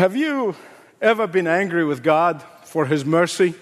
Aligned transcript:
Have 0.00 0.16
you 0.16 0.56
ever 1.02 1.26
been 1.26 1.46
angry 1.46 1.84
with 1.84 2.02
God 2.02 2.42
for 2.64 2.86
His 2.86 3.04
mercy? 3.04 3.52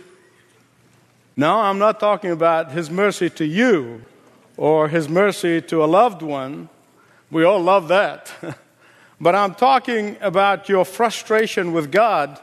No, 1.36 1.58
I'm 1.58 1.80
not 1.80 1.98
talking 1.98 2.30
about 2.30 2.70
His 2.70 2.90
mercy 2.90 3.28
to 3.30 3.44
you 3.44 4.02
or 4.56 4.86
His 4.86 5.08
mercy 5.08 5.60
to 5.62 5.82
a 5.82 5.86
loved 5.86 6.22
one. 6.22 6.68
We 7.28 7.42
all 7.42 7.60
love 7.60 7.88
that. 7.88 8.32
but 9.20 9.34
I'm 9.34 9.56
talking 9.56 10.16
about 10.20 10.68
your 10.68 10.84
frustration 10.84 11.72
with 11.72 11.90
God 11.90 12.40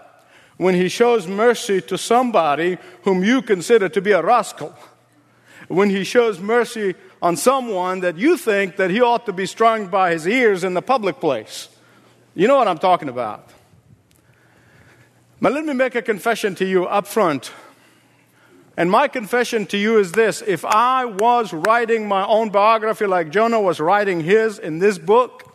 when 0.57 0.75
He 0.75 0.89
shows 0.89 1.25
mercy 1.25 1.79
to 1.83 1.97
somebody 1.97 2.77
whom 3.03 3.23
you 3.23 3.41
consider 3.41 3.87
to 3.87 4.01
be 4.01 4.11
a 4.11 4.21
rascal. 4.21 4.75
When 5.69 5.89
He 5.89 6.03
shows 6.03 6.37
mercy 6.37 6.95
on 7.21 7.37
someone 7.37 8.01
that 8.01 8.17
you 8.17 8.35
think 8.35 8.75
that 8.75 8.91
He 8.91 8.99
ought 8.99 9.25
to 9.25 9.31
be 9.31 9.45
strung 9.45 9.87
by 9.87 10.11
His 10.11 10.27
ears 10.27 10.65
in 10.65 10.73
the 10.73 10.81
public 10.81 11.21
place. 11.21 11.69
You 12.33 12.49
know 12.49 12.57
what 12.57 12.67
I'm 12.67 12.77
talking 12.77 13.07
about. 13.07 13.54
But 15.41 15.53
let 15.53 15.65
me 15.65 15.73
make 15.73 15.95
a 15.95 16.01
confession 16.01 16.55
to 16.55 16.65
you 16.65 16.85
up 16.85 17.07
front. 17.07 17.51
And 18.77 18.91
my 18.91 19.07
confession 19.07 19.65
to 19.67 19.77
you 19.77 19.99
is 19.99 20.11
this 20.11 20.41
if 20.45 20.65
I 20.65 21.05
was 21.05 21.53
writing 21.53 22.07
my 22.07 22.25
own 22.25 22.49
biography 22.49 23.05
like 23.05 23.29
Jonah 23.29 23.61
was 23.61 23.79
writing 23.79 24.21
his 24.21 24.59
in 24.59 24.79
this 24.79 24.97
book, 24.97 25.53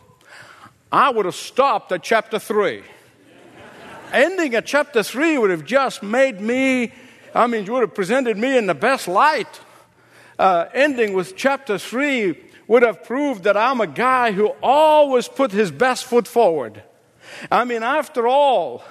I 0.91 1.09
would 1.09 1.25
have 1.25 1.35
stopped 1.35 1.91
at 1.91 2.03
chapter 2.03 2.39
3. 2.39 2.83
Ending 4.11 4.55
at 4.55 4.65
chapter 4.65 5.03
3 5.03 5.37
would 5.37 5.51
have 5.51 5.65
just 5.65 6.03
made 6.03 6.41
me, 6.41 6.91
I 7.33 7.47
mean, 7.47 7.65
would 7.71 7.81
have 7.81 7.95
presented 7.95 8.37
me 8.37 8.57
in 8.57 8.65
the 8.67 8.75
best 8.75 9.07
light. 9.07 9.59
Uh, 10.37 10.65
ending 10.73 11.13
with 11.13 11.35
chapter 11.35 11.77
3 11.77 12.35
would 12.67 12.83
have 12.83 13.03
proved 13.03 13.43
that 13.43 13.55
I'm 13.55 13.79
a 13.79 13.87
guy 13.87 14.31
who 14.31 14.47
always 14.61 15.27
put 15.27 15.51
his 15.51 15.71
best 15.71 16.05
foot 16.05 16.27
forward. 16.27 16.83
I 17.49 17.63
mean, 17.63 17.83
after 17.83 18.27
all, 18.27 18.83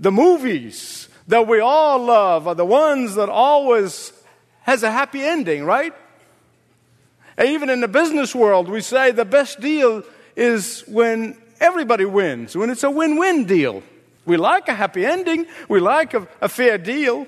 the 0.00 0.10
movies 0.10 1.08
that 1.28 1.46
we 1.46 1.60
all 1.60 2.04
love 2.04 2.48
are 2.48 2.54
the 2.54 2.64
ones 2.64 3.14
that 3.14 3.28
always 3.28 4.12
has 4.62 4.82
a 4.82 4.90
happy 4.90 5.22
ending, 5.22 5.64
right? 5.64 5.94
even 7.42 7.70
in 7.70 7.80
the 7.80 7.88
business 7.88 8.34
world, 8.34 8.68
we 8.68 8.82
say 8.82 9.12
the 9.12 9.24
best 9.24 9.60
deal 9.60 10.02
is 10.36 10.82
when 10.86 11.34
everybody 11.58 12.04
wins, 12.04 12.54
when 12.54 12.68
it's 12.68 12.82
a 12.82 12.90
win 12.90 13.16
win 13.16 13.44
deal. 13.46 13.82
We 14.26 14.36
like 14.36 14.68
a 14.68 14.74
happy 14.74 15.06
ending, 15.06 15.46
we 15.66 15.80
like 15.80 16.12
a, 16.12 16.28
a 16.42 16.50
fair 16.50 16.76
deal. 16.76 17.26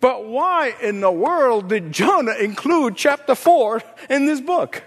But 0.00 0.26
why 0.26 0.74
in 0.82 1.00
the 1.00 1.10
world 1.10 1.70
did 1.70 1.92
Jonah 1.92 2.34
include 2.34 2.96
chapter 2.96 3.34
4 3.34 3.82
in 4.10 4.26
this 4.26 4.40
book? 4.40 4.82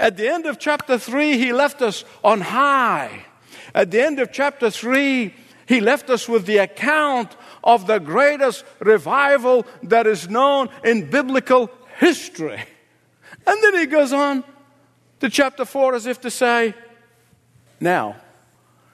At 0.00 0.16
the 0.16 0.28
end 0.28 0.46
of 0.46 0.58
chapter 0.58 0.98
3, 0.98 1.38
he 1.38 1.52
left 1.52 1.82
us 1.82 2.04
on 2.24 2.40
high. 2.40 3.24
At 3.72 3.92
the 3.92 4.04
end 4.04 4.18
of 4.18 4.32
chapter 4.32 4.70
3, 4.70 5.32
he 5.66 5.80
left 5.80 6.10
us 6.10 6.28
with 6.28 6.46
the 6.46 6.58
account 6.58 7.36
of 7.62 7.86
the 7.86 7.98
greatest 7.98 8.64
revival 8.78 9.66
that 9.82 10.06
is 10.06 10.28
known 10.28 10.68
in 10.84 11.10
biblical 11.10 11.70
history. 11.98 12.62
And 13.46 13.62
then 13.62 13.76
he 13.78 13.86
goes 13.86 14.12
on 14.12 14.44
to 15.20 15.28
chapter 15.28 15.64
4 15.64 15.94
as 15.94 16.06
if 16.06 16.20
to 16.22 16.30
say, 16.30 16.74
Now, 17.80 18.16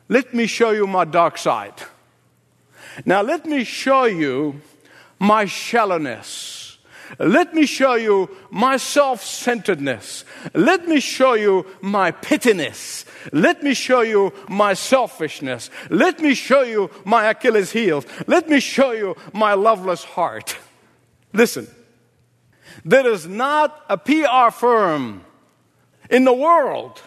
let 0.08 0.32
me 0.34 0.46
show 0.46 0.70
you 0.70 0.86
my 0.86 1.04
dark 1.04 1.38
side. 1.38 1.82
Now, 3.04 3.22
let 3.22 3.46
me 3.46 3.64
show 3.64 4.04
you 4.04 4.60
my 5.18 5.44
shallowness. 5.44 6.61
Let 7.18 7.54
me 7.54 7.66
show 7.66 7.94
you 7.94 8.30
my 8.50 8.76
self 8.76 9.22
centeredness. 9.22 10.24
Let 10.54 10.88
me 10.88 11.00
show 11.00 11.34
you 11.34 11.66
my 11.80 12.10
pettiness. 12.10 13.04
Let 13.32 13.62
me 13.62 13.74
show 13.74 14.00
you 14.00 14.32
my 14.48 14.74
selfishness. 14.74 15.70
Let 15.90 16.20
me 16.20 16.34
show 16.34 16.62
you 16.62 16.90
my 17.04 17.26
Achilles 17.26 17.72
heel. 17.72 18.04
Let 18.26 18.48
me 18.48 18.60
show 18.60 18.92
you 18.92 19.16
my 19.32 19.54
loveless 19.54 20.04
heart. 20.04 20.56
Listen, 21.32 21.66
there 22.84 23.06
is 23.06 23.26
not 23.26 23.84
a 23.88 23.96
PR 23.96 24.50
firm 24.50 25.24
in 26.10 26.24
the 26.24 26.32
world 26.32 27.00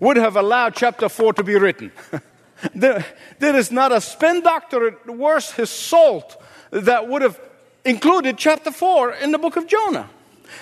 would 0.00 0.16
have 0.16 0.36
allowed 0.36 0.74
chapter 0.74 1.08
4 1.08 1.34
to 1.34 1.44
be 1.44 1.54
written. 1.56 1.92
there, 2.74 3.04
there 3.38 3.56
is 3.56 3.70
not 3.70 3.92
a 3.92 4.00
spin 4.00 4.42
doctor 4.42 4.98
worth 5.06 5.54
his 5.56 5.70
salt 5.70 6.40
that 6.70 7.08
would 7.08 7.22
have 7.22 7.40
included 7.84 8.38
chapter 8.38 8.70
4 8.70 9.12
in 9.14 9.32
the 9.32 9.38
book 9.38 9.56
of 9.56 9.66
Jonah. 9.66 10.08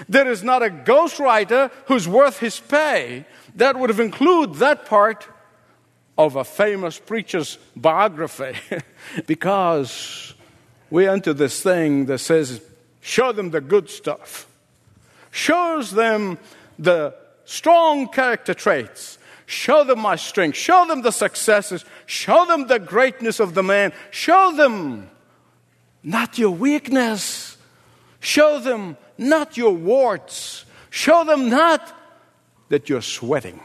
There 0.08 0.30
is 0.30 0.42
not 0.42 0.62
a 0.62 0.70
ghostwriter 0.70 1.70
who's 1.86 2.08
worth 2.08 2.38
his 2.38 2.58
pay 2.58 3.26
that 3.56 3.78
would 3.78 3.90
have 3.90 4.00
included 4.00 4.56
that 4.56 4.86
part 4.86 5.28
of 6.16 6.36
a 6.36 6.44
famous 6.44 6.98
preacher's 6.98 7.58
biography. 7.76 8.54
Because 9.26 10.34
we 10.90 11.08
enter 11.08 11.32
this 11.32 11.60
thing 11.62 12.06
that 12.06 12.18
says, 12.18 12.60
show 13.00 13.32
them 13.32 13.50
the 13.50 13.60
good 13.60 13.90
stuff, 13.90 14.46
shows 15.30 15.90
them 15.90 16.38
the 16.78 17.14
strong 17.44 18.08
character 18.08 18.54
traits, 18.54 19.18
show 19.46 19.84
them 19.84 19.98
my 19.98 20.16
strength, 20.16 20.56
show 20.56 20.86
them 20.86 21.02
the 21.02 21.10
successes, 21.10 21.84
show 22.06 22.46
them 22.46 22.68
the 22.68 22.78
greatness 22.78 23.40
of 23.40 23.54
the 23.54 23.62
man, 23.62 23.92
show 24.10 24.52
them 24.54 25.10
not 26.02 26.38
your 26.38 26.50
weakness. 26.50 27.56
Show 28.20 28.60
them 28.60 28.96
not 29.18 29.56
your 29.56 29.72
warts. 29.72 30.64
Show 30.90 31.24
them 31.24 31.48
not 31.48 31.96
that 32.68 32.88
you're 32.88 33.02
sweating. 33.02 33.60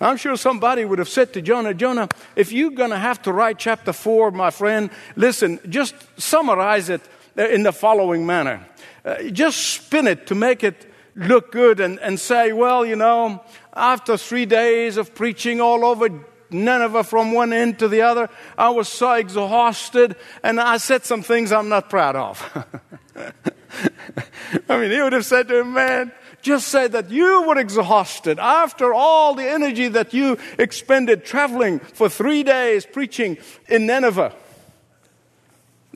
I'm 0.00 0.16
sure 0.16 0.36
somebody 0.36 0.84
would 0.84 0.98
have 0.98 1.08
said 1.08 1.32
to 1.34 1.42
Jonah, 1.42 1.74
Jonah, 1.74 2.08
if 2.34 2.50
you're 2.50 2.72
going 2.72 2.90
to 2.90 2.98
have 2.98 3.22
to 3.22 3.32
write 3.32 3.58
chapter 3.58 3.92
4, 3.92 4.32
my 4.32 4.50
friend, 4.50 4.90
listen, 5.14 5.60
just 5.68 5.94
summarize 6.20 6.88
it 6.88 7.02
in 7.36 7.62
the 7.62 7.72
following 7.72 8.26
manner. 8.26 8.66
Uh, 9.04 9.22
just 9.24 9.58
spin 9.58 10.06
it 10.06 10.26
to 10.26 10.34
make 10.34 10.64
it 10.64 10.92
look 11.14 11.52
good 11.52 11.78
and, 11.78 12.00
and 12.00 12.18
say, 12.18 12.52
well, 12.52 12.84
you 12.84 12.96
know, 12.96 13.44
after 13.74 14.16
three 14.16 14.46
days 14.46 14.96
of 14.96 15.14
preaching 15.14 15.60
all 15.60 15.84
over 15.84 16.08
Nineveh 16.52 17.04
from 17.04 17.32
one 17.32 17.52
end 17.52 17.78
to 17.80 17.88
the 17.88 18.02
other. 18.02 18.28
I 18.56 18.70
was 18.70 18.88
so 18.88 19.12
exhausted, 19.12 20.16
and 20.42 20.60
I 20.60 20.76
said 20.76 21.04
some 21.04 21.22
things 21.22 21.52
I'm 21.52 21.68
not 21.68 21.90
proud 21.90 22.16
of. 22.16 22.66
I 24.68 24.78
mean, 24.78 24.90
he 24.90 25.00
would 25.00 25.12
have 25.12 25.24
said 25.24 25.48
to 25.48 25.60
him, 25.60 25.72
Man, 25.72 26.12
just 26.42 26.68
say 26.68 26.88
that 26.88 27.10
you 27.10 27.42
were 27.42 27.58
exhausted 27.58 28.38
after 28.38 28.92
all 28.92 29.34
the 29.34 29.48
energy 29.48 29.88
that 29.88 30.12
you 30.12 30.38
expended 30.58 31.24
traveling 31.24 31.78
for 31.78 32.08
three 32.08 32.42
days 32.42 32.84
preaching 32.84 33.38
in 33.68 33.86
Nineveh. 33.86 34.34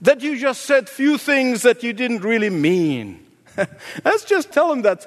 That 0.02 0.22
you 0.22 0.38
just 0.38 0.62
said 0.62 0.88
few 0.88 1.18
things 1.18 1.62
that 1.62 1.82
you 1.82 1.92
didn't 1.92 2.20
really 2.20 2.50
mean. 2.50 3.26
Let's 4.04 4.24
just 4.24 4.52
tell 4.52 4.70
him 4.72 4.82
that 4.82 5.06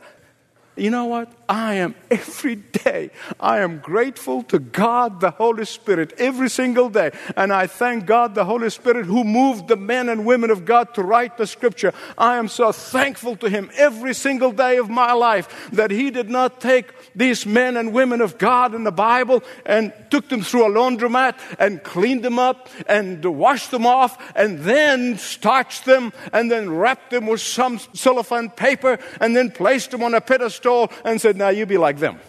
you 0.80 0.90
know 0.90 1.06
what? 1.06 1.32
I 1.50 1.76
am 1.76 1.96
every 2.12 2.56
day, 2.56 3.10
I 3.40 3.60
am 3.60 3.80
grateful 3.80 4.44
to 4.44 4.60
God 4.60 5.20
the 5.20 5.32
Holy 5.32 5.66
Spirit 5.66 6.14
every 6.18 6.50
single 6.50 6.90
day. 6.90 7.12
And 7.36 7.52
I 7.52 7.66
thank 7.68 8.06
God 8.06 8.36
the 8.36 8.46
Holy 8.46 8.70
Spirit 8.70 9.08
who 9.08 9.24
moved 9.24 9.68
the 9.68 9.76
men 9.76 10.10
and 10.10 10.26
women 10.26 10.52
of 10.52 10.64
God 10.64 10.94
to 10.94 11.04
write 11.04 11.38
the 11.38 11.48
scripture. 11.48 11.94
I 12.18 12.38
am 12.38 12.48
so 12.48 12.72
thankful 12.72 13.36
to 13.38 13.50
Him 13.50 13.72
every 13.76 14.14
single 14.14 14.52
day 14.52 14.78
of 14.78 14.90
my 14.90 15.14
life 15.14 15.70
that 15.72 15.90
He 15.90 16.12
did 16.12 16.30
not 16.30 16.62
take 16.62 16.94
these 17.16 17.46
men 17.46 17.78
and 17.78 17.94
women 17.94 18.22
of 18.22 18.38
God 18.38 18.76
in 18.76 18.84
the 18.84 18.92
Bible 18.92 19.44
and 19.66 19.92
took 20.12 20.30
them 20.30 20.42
through 20.42 20.68
a 20.68 20.70
laundromat 20.70 21.38
and 21.58 21.84
cleaned 21.84 22.24
them 22.24 22.38
up 22.38 22.70
and 22.88 23.26
washed 23.26 23.72
them 23.72 23.88
off 23.88 24.18
and 24.36 24.60
then 24.60 25.18
starched 25.18 25.86
them 25.86 26.14
and 26.32 26.52
then 26.52 26.70
wrapped 26.70 27.10
them 27.10 27.26
with 27.26 27.42
some 27.42 27.80
cellophane 27.94 28.50
paper 28.52 29.00
and 29.20 29.36
then 29.36 29.50
placed 29.50 29.92
them 29.92 30.04
on 30.04 30.14
a 30.14 30.22
pedestal 30.22 30.69
and 31.04 31.20
said, 31.20 31.38
Now 31.38 31.50
you 31.50 31.66
be 31.66 31.78
like 31.78 32.00
them. 32.00 32.20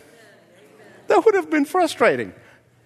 That 1.07 1.25
would 1.25 1.35
have 1.35 1.51
been 1.51 1.65
frustrating 1.65 2.33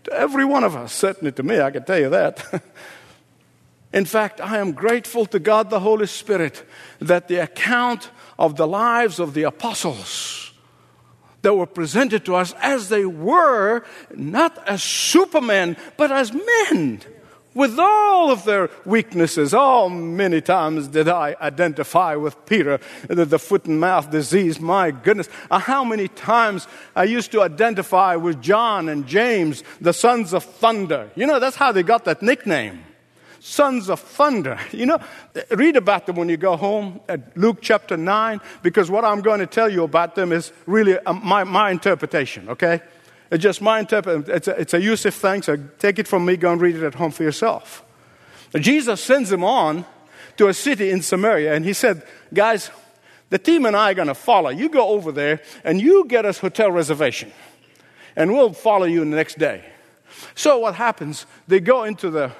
to 0.05 0.13
every 0.13 0.45
one 0.45 0.65
of 0.65 0.77
us, 0.77 0.93
certainly 0.93 1.33
to 1.33 1.43
me, 1.43 1.61
I 1.61 1.71
can 1.71 1.85
tell 1.85 1.99
you 1.99 2.11
that. 2.11 2.63
In 3.93 4.05
fact, 4.05 4.41
I 4.41 4.59
am 4.59 4.73
grateful 4.73 5.25
to 5.27 5.39
God 5.39 5.71
the 5.71 5.81
Holy 5.81 6.07
Spirit 6.07 6.65
that 6.99 7.29
the 7.29 7.37
account 7.37 8.11
of 8.39 8.57
the 8.57 8.67
lives 8.67 9.21
of 9.21 9.35
the 9.35 9.45
apostles 9.45 10.53
that 11.43 11.55
were 11.55 11.67
presented 11.67 12.25
to 12.25 12.35
us 12.35 12.55
as 12.61 12.89
they 12.89 13.05
were, 13.05 13.85
not 14.15 14.57
as 14.67 14.83
supermen, 14.83 15.77
but 15.97 16.11
as 16.11 16.33
men 16.33 17.03
with 17.55 17.79
all 17.79 18.31
of 18.31 18.45
their 18.45 18.71
weaknesses. 18.85 19.55
Oh, 19.55 19.89
many 19.89 20.41
times 20.41 20.89
did 20.89 21.09
I 21.09 21.37
identify 21.41 22.17
with 22.17 22.45
Peter, 22.47 22.81
the, 23.09 23.25
the, 23.25 23.39
foot 23.39 23.67
and 23.67 23.81
mouth 23.81 24.11
disease. 24.11 24.61
My 24.61 24.91
goodness. 24.91 25.29
Uh, 25.51 25.59
how 25.59 25.85
many 25.85 26.09
times 26.09 26.67
I 26.97 27.05
used 27.05 27.33
to 27.33 27.43
identify 27.43 28.17
with 28.17 28.43
John 28.43 28.89
and 28.89 29.07
James, 29.07 29.63
the 29.81 29.93
sons 29.93 30.33
of 30.33 30.45
thunder. 30.45 31.11
You 31.15 31.27
know, 31.27 31.39
that's 31.39 31.57
how 31.57 31.73
they 31.73 31.83
got 31.83 32.05
that 32.05 32.23
nickname 32.23 32.85
sons 33.45 33.91
of 33.91 34.01
thunder. 34.01 34.59
You 34.73 34.87
know, 34.87 34.99
read 35.51 35.77
about 35.77 36.07
them 36.07 36.17
when 36.17 36.29
you 36.29 36.37
go 36.37 36.57
home 36.57 37.01
at 37.09 37.37
Luke 37.37 37.59
chapter 37.61 37.97
9, 37.97 38.41
because 38.63 38.91
what 38.91 39.05
I'm 39.05 39.21
going 39.21 39.41
to 39.41 39.47
tell 39.47 39.69
you 39.69 39.85
about 39.85 40.15
them 40.15 40.33
is 40.33 40.53
really 40.67 40.99
uh, 40.99 41.13
my, 41.13 41.45
my 41.45 41.71
interpretation, 41.71 42.49
okay? 42.49 42.81
It's 43.31 43.43
just 43.43 43.63
my 43.63 43.81
interpretation. 43.81 44.35
It's 44.35 44.49
a, 44.49 44.61
it's 44.61 44.75
a 44.75 44.81
Youssef 44.81 45.15
thing, 45.15 45.43
so 45.43 45.57
take 45.79 45.99
it 45.99 46.07
from 46.07 46.25
me, 46.25 46.37
go 46.37 46.53
and 46.53 46.61
read 46.61 46.77
it 46.77 46.83
at 46.83 46.95
home 46.95 47.11
for 47.11 47.23
yourself. 47.23 47.85
Jesus 48.55 49.03
sends 49.03 49.33
him 49.33 49.43
on 49.43 49.85
to 50.37 50.49
a 50.49 50.55
city 50.55 50.91
in 50.91 51.03
Samaria, 51.03 51.55
and 51.55 51.65
he 51.65 51.73
said, 51.73 52.07
Guys, 52.33 52.71
the 53.31 53.39
team 53.39 53.67
and 53.67 53.77
I 53.77 53.91
are 53.91 53.95
going 53.95 54.09
to 54.09 54.15
follow. 54.15 54.51
You 54.51 54.69
go 54.69 54.89
over 54.89 55.11
there 55.11 55.41
and 55.65 55.81
you 55.81 56.05
get 56.07 56.25
us 56.25 56.39
hotel 56.39 56.71
reservation, 56.71 57.33
and 58.15 58.33
we'll 58.33 58.53
follow 58.53 58.87
you 58.87 59.01
the 59.01 59.07
next 59.07 59.39
day. 59.39 59.65
So 60.35 60.59
what 60.59 60.75
happens? 60.75 61.27
They 61.49 61.61
go 61.61 61.85
into 61.85 62.11
the, 62.11 62.33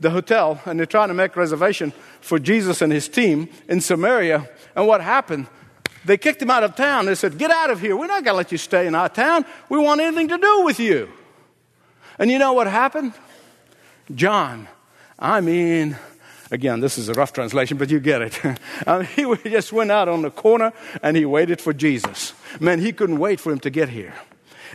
the 0.00 0.10
hotel 0.10 0.60
and 0.64 0.78
they're 0.78 0.86
trying 0.86 1.08
to 1.08 1.14
make 1.14 1.36
reservation 1.36 1.92
for 2.20 2.38
Jesus 2.38 2.80
and 2.80 2.92
his 2.92 3.08
team 3.08 3.48
in 3.68 3.80
Samaria. 3.80 4.48
And 4.74 4.86
what 4.86 5.02
happened? 5.02 5.46
They 6.08 6.16
kicked 6.16 6.40
him 6.40 6.50
out 6.50 6.64
of 6.64 6.74
town. 6.74 7.04
They 7.04 7.14
said, 7.14 7.36
Get 7.36 7.50
out 7.50 7.70
of 7.70 7.82
here. 7.82 7.94
We're 7.94 8.06
not 8.06 8.24
going 8.24 8.32
to 8.32 8.38
let 8.38 8.50
you 8.50 8.56
stay 8.56 8.86
in 8.86 8.94
our 8.94 9.10
town. 9.10 9.44
We 9.68 9.78
want 9.78 10.00
anything 10.00 10.28
to 10.28 10.38
do 10.38 10.64
with 10.64 10.80
you. 10.80 11.10
And 12.18 12.30
you 12.30 12.38
know 12.38 12.54
what 12.54 12.66
happened? 12.66 13.12
John, 14.14 14.68
I 15.18 15.42
mean, 15.42 15.98
again, 16.50 16.80
this 16.80 16.96
is 16.96 17.10
a 17.10 17.12
rough 17.12 17.34
translation, 17.34 17.76
but 17.76 17.90
you 17.90 18.00
get 18.00 18.22
it. 18.22 18.40
He 19.16 19.50
just 19.50 19.70
went 19.70 19.90
out 19.90 20.08
on 20.08 20.22
the 20.22 20.30
corner 20.30 20.72
and 21.02 21.14
he 21.14 21.26
waited 21.26 21.60
for 21.60 21.74
Jesus. 21.74 22.32
Man, 22.58 22.80
he 22.80 22.90
couldn't 22.90 23.18
wait 23.18 23.38
for 23.38 23.52
him 23.52 23.60
to 23.60 23.70
get 23.70 23.90
here. 23.90 24.14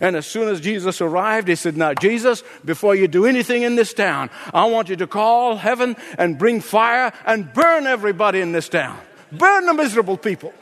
And 0.01 0.15
as 0.15 0.27
soon 0.27 0.49
as 0.49 0.61
Jesus 0.61 1.01
arrived, 1.01 1.47
he 1.47 1.55
said, 1.55 1.75
Now, 1.75 1.95
Jesus, 1.95 2.43
before 2.63 2.93
you 2.93 3.07
do 3.07 3.25
anything 3.25 3.63
in 3.63 3.75
this 3.75 3.91
town, 3.91 4.29
I 4.53 4.65
want 4.65 4.89
you 4.89 4.95
to 4.97 5.07
call 5.07 5.55
heaven 5.55 5.95
and 6.19 6.37
bring 6.37 6.61
fire 6.61 7.11
and 7.25 7.51
burn 7.51 7.87
everybody 7.87 8.39
in 8.39 8.51
this 8.51 8.69
town. 8.69 8.99
Burn 9.31 9.65
the 9.65 9.73
miserable 9.73 10.17
people. 10.17 10.53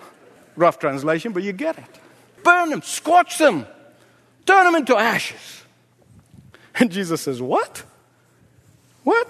Rough 0.61 0.79
translation, 0.79 1.33
but 1.33 1.43
you 1.43 1.51
get 1.51 1.77
it. 1.77 1.99
Burn 2.43 2.69
them, 2.69 2.81
scorch 2.83 3.37
them, 3.39 3.65
turn 4.45 4.65
them 4.65 4.75
into 4.75 4.95
ashes. 4.95 5.63
And 6.75 6.91
Jesus 6.91 7.21
says, 7.21 7.41
What? 7.41 7.83
What? 9.03 9.27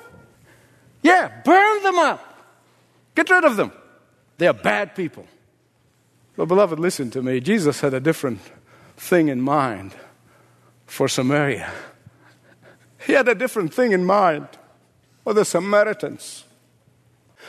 Yeah, 1.01 1.42
burn 1.44 1.83
them 1.83 1.98
up. 1.98 2.28
Get 3.16 3.30
rid 3.30 3.45
of 3.45 3.56
them. 3.56 3.72
They 4.38 4.48
are 4.48 4.54
bad 4.54 4.95
people. 4.95 5.25
But, 6.36 6.48
beloved, 6.48 6.80
listen 6.80 7.12
to 7.12 7.22
me. 7.22 7.39
Jesus 7.39 7.81
had 7.81 7.94
a 7.94 8.00
different 8.00 8.39
thing 8.98 9.27
in 9.27 9.42
mind 9.42 9.94
for 10.86 11.07
Samaria. 11.07 11.72
He 13.06 13.13
had 13.13 13.27
a 13.27 13.36
different 13.36 13.74
thing 13.74 13.94
in 13.94 14.06
mind 14.06 14.48
for 15.24 15.34
the 15.34 15.45
Samaritans. 15.45 16.44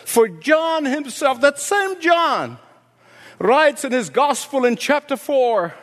For 0.04 0.28
John 0.28 0.84
himself, 0.84 1.40
that 1.42 1.58
same 1.58 2.00
John, 2.00 2.58
writes 3.42 3.84
in 3.84 3.92
his 3.92 4.08
gospel 4.08 4.64
in 4.64 4.76
chapter 4.76 5.16
4 5.16 5.74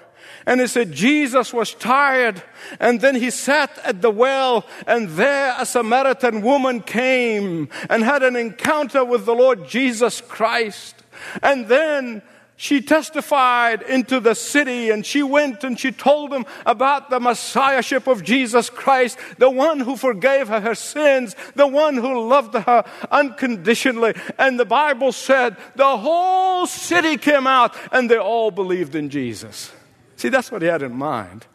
and 0.45 0.61
he 0.61 0.67
said 0.67 0.91
Jesus 0.91 1.53
was 1.53 1.73
tired 1.73 2.41
and 2.79 3.01
then 3.01 3.15
he 3.15 3.29
sat 3.29 3.77
at 3.83 4.01
the 4.01 4.09
well 4.09 4.65
and 4.87 5.09
there 5.09 5.53
a 5.57 5.65
Samaritan 5.65 6.41
woman 6.41 6.81
came 6.81 7.69
and 7.89 8.03
had 8.03 8.23
an 8.23 8.35
encounter 8.35 9.03
with 9.03 9.25
the 9.25 9.35
Lord 9.35 9.67
Jesus 9.67 10.21
Christ. 10.21 10.95
And 11.43 11.67
then 11.67 12.21
she 12.61 12.81
testified 12.81 13.83
into 13.83 14.19
the 14.19 14.35
city 14.35 14.89
and 14.89 15.05
she 15.05 15.23
went 15.23 15.63
and 15.63 15.79
she 15.79 15.93
told 15.93 16.29
them 16.29 16.45
about 16.65 17.09
the 17.09 17.17
messiahship 17.17 18.05
of 18.05 18.21
Jesus 18.21 18.69
Christ, 18.69 19.17
the 19.37 19.49
one 19.49 19.79
who 19.79 19.95
forgave 19.95 20.49
her 20.49 20.59
her 20.59 20.75
sins, 20.75 21.37
the 21.55 21.67
one 21.67 21.95
who 21.95 22.27
loved 22.27 22.55
her 22.55 22.83
unconditionally. 23.09 24.13
And 24.37 24.59
the 24.59 24.65
Bible 24.65 25.13
said 25.13 25.55
the 25.77 25.95
whole 25.95 26.67
city 26.67 27.15
came 27.15 27.47
out 27.47 27.73
and 27.93 28.11
they 28.11 28.17
all 28.17 28.51
believed 28.51 28.93
in 28.93 29.09
Jesus. 29.09 29.71
See, 30.17 30.27
that's 30.27 30.51
what 30.51 30.61
he 30.61 30.67
had 30.67 30.81
in 30.81 30.93
mind 30.93 31.45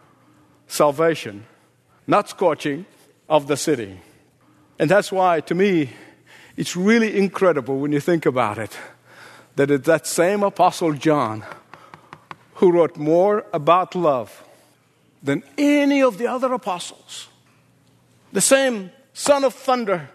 salvation, 0.68 1.44
not 2.06 2.30
scorching 2.30 2.86
of 3.28 3.46
the 3.46 3.58
city. 3.58 4.00
And 4.78 4.90
that's 4.90 5.12
why, 5.12 5.40
to 5.40 5.54
me, 5.54 5.90
it's 6.56 6.74
really 6.74 7.18
incredible 7.18 7.78
when 7.78 7.92
you 7.92 8.00
think 8.00 8.24
about 8.24 8.56
it 8.56 8.74
that 9.56 9.70
it's 9.70 9.86
that 9.86 10.06
same 10.06 10.42
Apostle 10.42 10.92
John 10.94 11.44
who 12.54 12.72
wrote 12.72 12.96
more 12.96 13.44
about 13.52 13.94
love 13.94 14.44
than 15.22 15.42
any 15.56 16.02
of 16.02 16.18
the 16.18 16.26
other 16.26 16.52
apostles. 16.52 17.28
The 18.32 18.40
same 18.40 18.90
son 19.12 19.44
of 19.44 19.54
thunder 19.54 20.10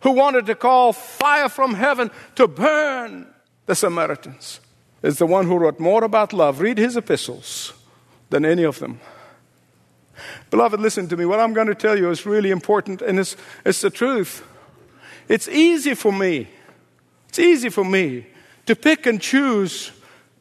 who 0.00 0.12
wanted 0.12 0.46
to 0.46 0.54
call 0.54 0.92
fire 0.92 1.48
from 1.48 1.74
heaven 1.74 2.10
to 2.34 2.48
burn 2.48 3.26
the 3.66 3.74
Samaritans 3.74 4.60
is 5.02 5.18
the 5.18 5.26
one 5.26 5.46
who 5.46 5.58
wrote 5.58 5.80
more 5.80 6.04
about 6.04 6.32
love. 6.32 6.60
Read 6.60 6.78
his 6.78 6.96
epistles 6.96 7.72
than 8.30 8.44
any 8.44 8.64
of 8.64 8.78
them. 8.78 9.00
Beloved, 10.50 10.80
listen 10.80 11.08
to 11.08 11.16
me. 11.16 11.24
What 11.24 11.40
I'm 11.40 11.52
going 11.52 11.66
to 11.68 11.74
tell 11.74 11.96
you 11.96 12.10
is 12.10 12.26
really 12.26 12.50
important 12.50 13.00
and 13.02 13.18
it's, 13.18 13.36
it's 13.64 13.80
the 13.80 13.90
truth. 13.90 14.46
It's 15.28 15.48
easy 15.48 15.94
for 15.94 16.12
me. 16.12 16.48
It's 17.28 17.38
easy 17.38 17.70
for 17.70 17.84
me 17.84 18.26
to 18.66 18.76
pick 18.76 19.06
and 19.06 19.20
choose 19.20 19.90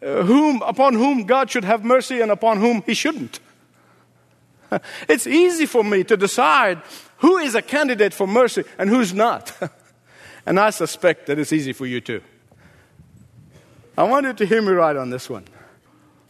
uh, 0.02 0.24
whom, 0.24 0.62
upon 0.64 0.96
whom 0.96 1.26
God 1.26 1.50
should 1.50 1.64
have 1.64 1.84
mercy 1.84 2.22
and 2.22 2.32
upon 2.32 2.60
whom 2.60 2.84
He 2.86 2.94
shouldn't. 2.94 3.40
It's 5.10 5.28
easy 5.28 5.66
for 5.66 5.84
me 5.84 6.04
to 6.06 6.16
decide 6.16 6.82
who 7.18 7.38
is 7.38 7.56
a 7.56 7.62
candidate 7.62 8.14
for 8.14 8.26
mercy 8.26 8.64
and 8.78 8.90
who's 8.90 9.14
not. 9.14 9.54
and 10.46 10.58
I 10.60 10.70
suspect 10.70 11.28
that 11.28 11.38
it's 11.38 11.52
easy 11.52 11.74
for 11.74 11.86
you 11.86 12.00
too. 12.00 12.22
I 13.98 14.04
want 14.04 14.26
you 14.26 14.34
to 14.34 14.46
hear 14.46 14.62
me 14.62 14.72
right 14.72 14.96
on 14.96 15.10
this 15.10 15.30
one. 15.30 15.44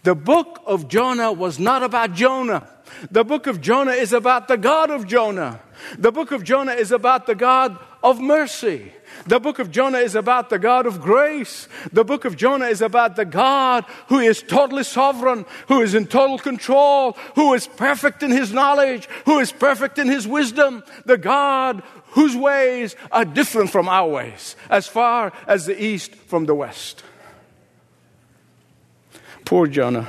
The 0.03 0.15
book 0.15 0.61
of 0.65 0.87
Jonah 0.87 1.31
was 1.31 1.59
not 1.59 1.83
about 1.83 2.13
Jonah. 2.13 2.67
The 3.11 3.23
book 3.23 3.45
of 3.45 3.61
Jonah 3.61 3.91
is 3.91 4.11
about 4.11 4.47
the 4.47 4.57
God 4.57 4.89
of 4.89 5.07
Jonah. 5.07 5.61
The 5.97 6.11
book 6.11 6.31
of 6.31 6.43
Jonah 6.43 6.73
is 6.73 6.91
about 6.91 7.27
the 7.27 7.35
God 7.35 7.77
of 8.03 8.19
mercy. 8.19 8.91
The 9.25 9.39
book 9.39 9.59
of 9.59 9.69
Jonah 9.71 9.99
is 9.99 10.15
about 10.15 10.49
the 10.49 10.57
God 10.57 10.85
of 10.85 11.01
grace. 11.01 11.67
The 11.91 12.03
book 12.03 12.25
of 12.25 12.35
Jonah 12.35 12.65
is 12.65 12.81
about 12.81 13.15
the 13.15 13.25
God 13.25 13.85
who 14.07 14.19
is 14.19 14.41
totally 14.41 14.83
sovereign, 14.83 15.45
who 15.67 15.81
is 15.81 15.93
in 15.93 16.07
total 16.07 16.39
control, 16.39 17.13
who 17.35 17.53
is 17.53 17.67
perfect 17.67 18.23
in 18.23 18.31
his 18.31 18.51
knowledge, 18.51 19.07
who 19.25 19.39
is 19.39 19.51
perfect 19.51 19.99
in 19.99 20.07
his 20.07 20.27
wisdom. 20.27 20.83
The 21.05 21.17
God 21.17 21.83
whose 22.11 22.35
ways 22.35 22.95
are 23.11 23.25
different 23.25 23.69
from 23.69 23.87
our 23.87 24.07
ways, 24.09 24.55
as 24.69 24.87
far 24.87 25.33
as 25.47 25.65
the 25.65 25.81
east 25.81 26.15
from 26.15 26.45
the 26.45 26.55
west. 26.55 27.03
Poor 29.45 29.67
Jonah. 29.67 30.07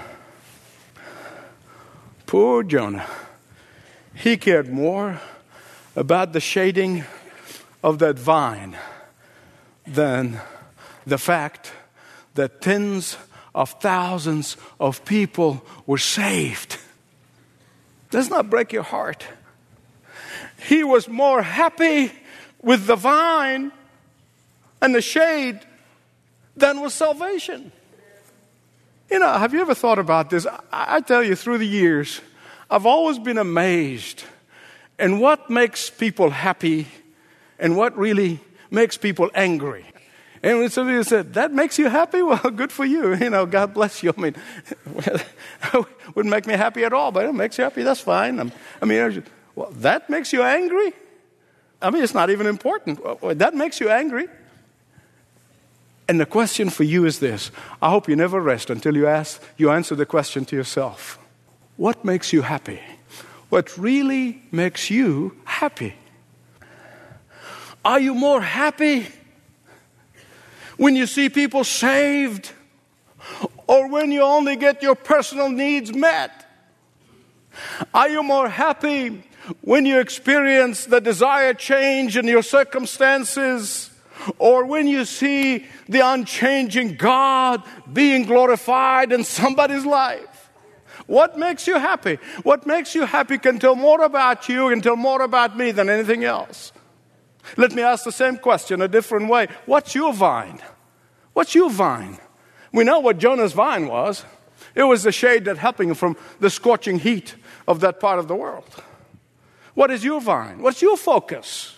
Poor 2.26 2.62
Jonah. 2.62 3.06
He 4.14 4.36
cared 4.36 4.72
more 4.72 5.20
about 5.96 6.32
the 6.32 6.40
shading 6.40 7.04
of 7.82 7.98
that 7.98 8.18
vine 8.18 8.76
than 9.86 10.40
the 11.06 11.18
fact 11.18 11.72
that 12.34 12.62
tens 12.62 13.16
of 13.54 13.70
thousands 13.80 14.56
of 14.80 15.04
people 15.04 15.64
were 15.86 15.98
saved. 15.98 16.78
Does 18.10 18.30
not 18.30 18.48
break 18.48 18.72
your 18.72 18.82
heart. 18.82 19.26
He 20.68 20.84
was 20.84 21.08
more 21.08 21.42
happy 21.42 22.12
with 22.62 22.86
the 22.86 22.96
vine 22.96 23.72
and 24.80 24.94
the 24.94 25.02
shade 25.02 25.60
than 26.56 26.80
with 26.80 26.92
salvation. 26.92 27.72
You 29.10 29.18
know, 29.18 29.32
have 29.32 29.52
you 29.52 29.60
ever 29.60 29.74
thought 29.74 29.98
about 29.98 30.30
this? 30.30 30.46
I, 30.46 30.96
I 30.96 31.00
tell 31.00 31.22
you, 31.22 31.34
through 31.34 31.58
the 31.58 31.66
years, 31.66 32.20
I've 32.70 32.86
always 32.86 33.18
been 33.18 33.38
amazed 33.38 34.24
and 34.98 35.20
what 35.20 35.50
makes 35.50 35.90
people 35.90 36.30
happy 36.30 36.86
and 37.62 37.76
what 37.76 37.96
really 37.96 38.40
makes 38.70 38.98
people 38.98 39.30
angry. 39.34 39.86
And 40.42 40.58
when 40.58 40.68
somebody 40.68 41.02
said, 41.04 41.34
that 41.34 41.52
makes 41.52 41.78
you 41.78 41.88
happy? 41.88 42.20
Well, 42.32 42.50
good 42.50 42.72
for 42.72 42.84
you. 42.84 43.14
You 43.14 43.30
know, 43.30 43.46
God 43.46 43.72
bless 43.72 44.02
you. 44.02 44.12
I 44.16 44.20
mean, 44.20 44.34
wouldn't 46.14 46.30
make 46.30 46.46
me 46.46 46.54
happy 46.54 46.84
at 46.84 46.92
all, 46.92 47.12
but 47.12 47.24
it 47.24 47.32
makes 47.32 47.56
you 47.56 47.64
happy. 47.64 47.84
That's 47.84 48.00
fine. 48.00 48.40
I'm, 48.40 48.52
i 48.82 48.84
mean, 48.84 49.24
well, 49.54 49.70
that 49.76 50.10
makes 50.10 50.32
you 50.32 50.42
angry? 50.42 50.92
I 51.80 51.90
mean, 51.90 52.02
it's 52.02 52.14
not 52.14 52.30
even 52.30 52.46
important. 52.46 52.98
That 53.38 53.54
makes 53.54 53.80
you 53.80 53.88
angry? 53.88 54.26
And 56.08 56.18
the 56.20 56.26
question 56.26 56.68
for 56.68 56.82
you 56.82 57.06
is 57.06 57.20
this 57.20 57.52
I 57.80 57.90
hope 57.90 58.08
you 58.08 58.16
never 58.16 58.40
rest 58.40 58.70
until 58.70 58.96
you, 58.96 59.06
ask, 59.06 59.40
you 59.56 59.70
answer 59.70 59.94
the 59.94 60.06
question 60.06 60.44
to 60.46 60.56
yourself 60.56 61.18
What 61.76 62.04
makes 62.04 62.32
you 62.32 62.42
happy? 62.42 62.80
What 63.50 63.78
really 63.78 64.42
makes 64.50 64.90
you 64.90 65.36
happy? 65.44 65.94
Are 67.84 67.98
you 67.98 68.14
more 68.14 68.40
happy 68.40 69.08
when 70.76 70.94
you 70.94 71.06
see 71.06 71.28
people 71.28 71.64
saved 71.64 72.52
or 73.66 73.88
when 73.88 74.12
you 74.12 74.22
only 74.22 74.56
get 74.56 74.82
your 74.82 74.94
personal 74.94 75.48
needs 75.48 75.92
met? 75.92 76.46
Are 77.92 78.08
you 78.08 78.22
more 78.22 78.48
happy 78.48 79.24
when 79.62 79.84
you 79.84 79.98
experience 79.98 80.84
the 80.86 81.00
desired 81.00 81.58
change 81.58 82.16
in 82.16 82.26
your 82.26 82.42
circumstances 82.42 83.90
or 84.38 84.64
when 84.64 84.86
you 84.86 85.04
see 85.04 85.66
the 85.88 86.00
unchanging 86.00 86.96
God 86.96 87.62
being 87.92 88.24
glorified 88.24 89.12
in 89.12 89.24
somebody's 89.24 89.84
life? 89.84 90.50
What 91.06 91.36
makes 91.36 91.66
you 91.66 91.78
happy? 91.78 92.18
What 92.44 92.64
makes 92.64 92.94
you 92.94 93.06
happy 93.06 93.38
can 93.38 93.58
tell 93.58 93.74
more 93.74 94.02
about 94.02 94.48
you, 94.48 94.68
and 94.68 94.82
tell 94.82 94.96
more 94.96 95.22
about 95.22 95.56
me 95.56 95.72
than 95.72 95.90
anything 95.90 96.22
else. 96.22 96.72
Let 97.56 97.72
me 97.72 97.82
ask 97.82 98.04
the 98.04 98.12
same 98.12 98.38
question 98.38 98.82
a 98.82 98.88
different 98.88 99.28
way. 99.28 99.48
What's 99.66 99.94
your 99.94 100.12
vine? 100.12 100.60
What's 101.32 101.54
your 101.54 101.70
vine? 101.70 102.18
We 102.72 102.84
know 102.84 103.00
what 103.00 103.18
Jonah's 103.18 103.52
vine 103.52 103.86
was. 103.86 104.24
It 104.74 104.84
was 104.84 105.02
the 105.02 105.12
shade 105.12 105.44
that 105.44 105.58
helping 105.58 105.90
him 105.90 105.94
from 105.94 106.16
the 106.40 106.50
scorching 106.50 106.98
heat 106.98 107.34
of 107.68 107.80
that 107.80 108.00
part 108.00 108.18
of 108.18 108.28
the 108.28 108.34
world. 108.34 108.82
What 109.74 109.90
is 109.90 110.04
your 110.04 110.20
vine? 110.20 110.62
What's 110.62 110.82
your 110.82 110.96
focus? 110.96 111.76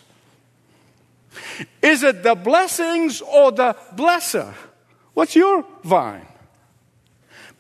Is 1.83 2.02
it 2.02 2.23
the 2.23 2.35
blessings 2.35 3.21
or 3.21 3.50
the 3.52 3.76
blesser? 3.94 4.54
What's 5.14 5.35
your 5.35 5.64
vine? 5.83 6.26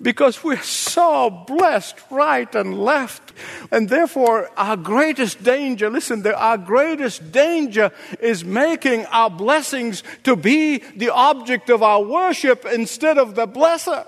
Because 0.02 0.42
we're 0.42 0.60
so 0.60 1.30
blessed 1.30 1.96
right 2.10 2.52
and 2.54 2.78
left. 2.78 3.32
And 3.70 3.88
therefore, 3.88 4.50
our 4.56 4.76
greatest 4.76 5.42
danger, 5.42 5.88
listen, 5.88 6.26
our 6.26 6.58
greatest 6.58 7.32
danger 7.32 7.90
is 8.20 8.44
making 8.44 9.06
our 9.06 9.30
blessings 9.30 10.02
to 10.24 10.36
be 10.36 10.78
the 10.78 11.10
object 11.10 11.70
of 11.70 11.82
our 11.82 12.02
worship 12.02 12.66
instead 12.66 13.18
of 13.18 13.34
the 13.34 13.46
blesser. 13.46 14.06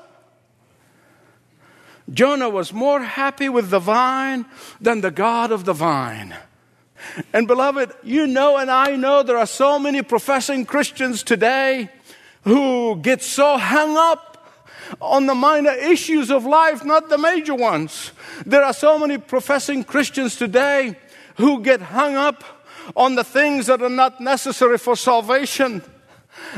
Jonah 2.12 2.50
was 2.50 2.72
more 2.72 3.00
happy 3.02 3.48
with 3.48 3.70
the 3.70 3.80
vine 3.80 4.46
than 4.80 5.00
the 5.00 5.10
God 5.10 5.50
of 5.50 5.64
the 5.64 5.72
vine. 5.72 6.36
And 7.32 7.46
beloved, 7.46 7.92
you 8.02 8.26
know 8.26 8.56
and 8.56 8.70
I 8.70 8.96
know 8.96 9.22
there 9.22 9.38
are 9.38 9.46
so 9.46 9.78
many 9.78 10.02
professing 10.02 10.66
Christians 10.66 11.22
today 11.22 11.90
who 12.42 12.96
get 12.96 13.22
so 13.22 13.58
hung 13.58 13.96
up 13.96 14.35
on 15.00 15.26
the 15.26 15.34
minor 15.34 15.72
issues 15.72 16.30
of 16.30 16.44
life, 16.44 16.84
not 16.84 17.08
the 17.08 17.18
major 17.18 17.54
ones. 17.54 18.12
There 18.44 18.62
are 18.62 18.72
so 18.72 18.98
many 18.98 19.18
professing 19.18 19.84
Christians 19.84 20.36
today 20.36 20.96
who 21.36 21.62
get 21.62 21.80
hung 21.80 22.14
up 22.14 22.44
on 22.94 23.14
the 23.14 23.24
things 23.24 23.66
that 23.66 23.82
are 23.82 23.88
not 23.88 24.20
necessary 24.20 24.78
for 24.78 24.96
salvation 24.96 25.82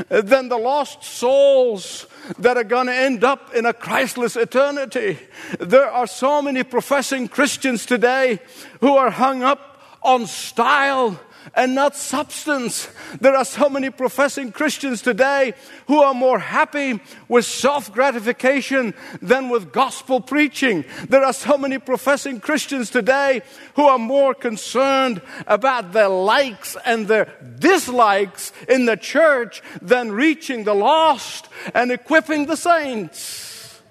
than 0.09 0.49
the 0.49 0.57
lost 0.57 1.03
souls 1.03 2.05
that 2.37 2.57
are 2.57 2.63
going 2.63 2.87
to 2.87 2.95
end 2.95 3.23
up 3.23 3.53
in 3.55 3.65
a 3.65 3.73
Christless 3.73 4.35
eternity. 4.35 5.17
There 5.59 5.89
are 5.89 6.07
so 6.07 6.41
many 6.41 6.63
professing 6.63 7.27
Christians 7.27 7.85
today 7.85 8.39
who 8.81 8.95
are 8.97 9.09
hung 9.09 9.41
up 9.41 9.81
on 10.01 10.27
style 10.27 11.19
and 11.55 11.75
not 11.75 11.95
substance. 11.95 12.87
There 13.19 13.35
are 13.35 13.45
so 13.45 13.69
many 13.69 13.89
professing 13.89 14.51
Christians 14.51 15.01
today 15.01 15.53
who 15.87 15.99
are 16.01 16.13
more 16.13 16.39
happy 16.39 16.99
with 17.27 17.45
self 17.45 17.91
gratification 17.91 18.93
than 19.21 19.49
with 19.49 19.71
gospel 19.71 20.21
preaching. 20.21 20.85
There 21.07 21.23
are 21.23 21.33
so 21.33 21.57
many 21.57 21.77
professing 21.77 22.39
Christians 22.39 22.89
today 22.89 23.41
who 23.75 23.83
are 23.83 23.99
more 23.99 24.33
concerned 24.33 25.21
about 25.47 25.91
their 25.91 26.09
likes 26.09 26.77
and 26.85 27.07
their 27.07 27.33
dislikes 27.59 28.51
in 28.67 28.85
the 28.85 28.97
church 28.97 29.61
than 29.81 30.11
reaching 30.11 30.63
the 30.63 30.75
lost 30.75 31.47
and 31.73 31.91
equipping 31.91 32.45
the 32.45 32.57
saints. 32.57 33.81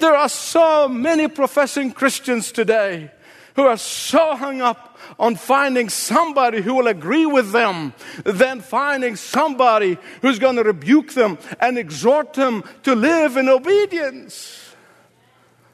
There 0.00 0.14
are 0.14 0.28
so 0.28 0.88
many 0.88 1.26
professing 1.26 1.92
Christians 1.92 2.52
today 2.52 3.10
who 3.56 3.62
are 3.62 3.76
so 3.76 4.36
hung 4.36 4.60
up 4.60 4.87
on 5.18 5.36
finding 5.36 5.88
somebody 5.88 6.60
who 6.60 6.74
will 6.74 6.86
agree 6.86 7.26
with 7.26 7.52
them 7.52 7.92
than 8.24 8.60
finding 8.60 9.16
somebody 9.16 9.98
who's 10.22 10.38
going 10.38 10.56
to 10.56 10.62
rebuke 10.62 11.12
them 11.12 11.38
and 11.60 11.78
exhort 11.78 12.34
them 12.34 12.64
to 12.82 12.94
live 12.94 13.36
in 13.36 13.48
obedience. 13.48 14.74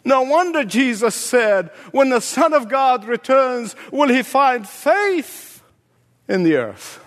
No 0.05 0.23
wonder 0.23 0.65
Jesus 0.65 1.15
said, 1.15 1.71
When 1.93 2.11
the 2.11 2.21
Son 2.21 2.53
of 2.53 2.69
God 2.69 3.05
returns, 3.07 3.75
will 3.91 4.09
he 4.09 4.23
find 4.23 4.69
faith 4.69 5.63
in 6.29 6.43
the 6.43 6.57
earth? 6.57 7.01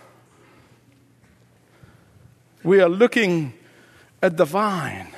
We 2.63 2.81
are 2.81 2.89
looking 2.89 3.53
at 4.21 4.37
the 4.37 4.45
vine 4.45 5.09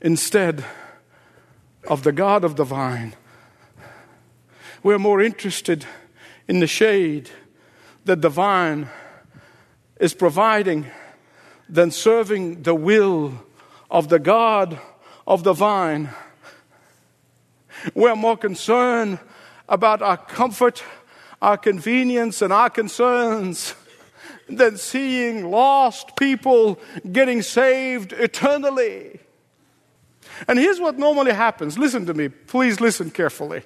instead 0.00 0.64
of 1.86 2.02
the 2.02 2.12
God 2.12 2.44
of 2.44 2.56
the 2.56 2.64
vine. 2.64 3.14
We're 4.82 4.98
more 4.98 5.22
interested 5.22 5.86
in 6.52 6.60
the 6.60 6.66
shade 6.66 7.30
that 8.04 8.20
the 8.20 8.28
vine 8.28 8.86
is 9.98 10.12
providing 10.12 10.84
than 11.66 11.90
serving 11.90 12.62
the 12.62 12.74
will 12.74 13.32
of 13.90 14.10
the 14.10 14.18
God 14.18 14.78
of 15.26 15.44
the 15.44 15.54
vine. 15.54 16.10
We're 17.94 18.14
more 18.14 18.36
concerned 18.36 19.18
about 19.66 20.02
our 20.02 20.18
comfort, 20.18 20.84
our 21.40 21.56
convenience, 21.56 22.42
and 22.42 22.52
our 22.52 22.68
concerns 22.68 23.74
than 24.46 24.76
seeing 24.76 25.50
lost 25.50 26.16
people 26.16 26.78
getting 27.12 27.40
saved 27.40 28.12
eternally. 28.12 29.20
And 30.46 30.58
here's 30.58 30.80
what 30.80 30.98
normally 30.98 31.32
happens. 31.32 31.78
Listen 31.78 32.04
to 32.04 32.12
me. 32.12 32.28
Please 32.28 32.78
listen 32.78 33.10
carefully. 33.10 33.62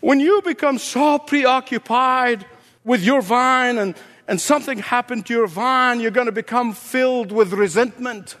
When 0.00 0.20
you 0.20 0.42
become 0.42 0.78
so 0.78 1.18
preoccupied 1.18 2.46
with 2.84 3.02
your 3.02 3.22
vine 3.22 3.78
and, 3.78 3.94
and 4.26 4.40
something 4.40 4.78
happened 4.78 5.26
to 5.26 5.34
your 5.34 5.46
vine, 5.46 6.00
you're 6.00 6.10
going 6.10 6.26
to 6.26 6.32
become 6.32 6.72
filled 6.72 7.32
with 7.32 7.52
resentment 7.52 8.36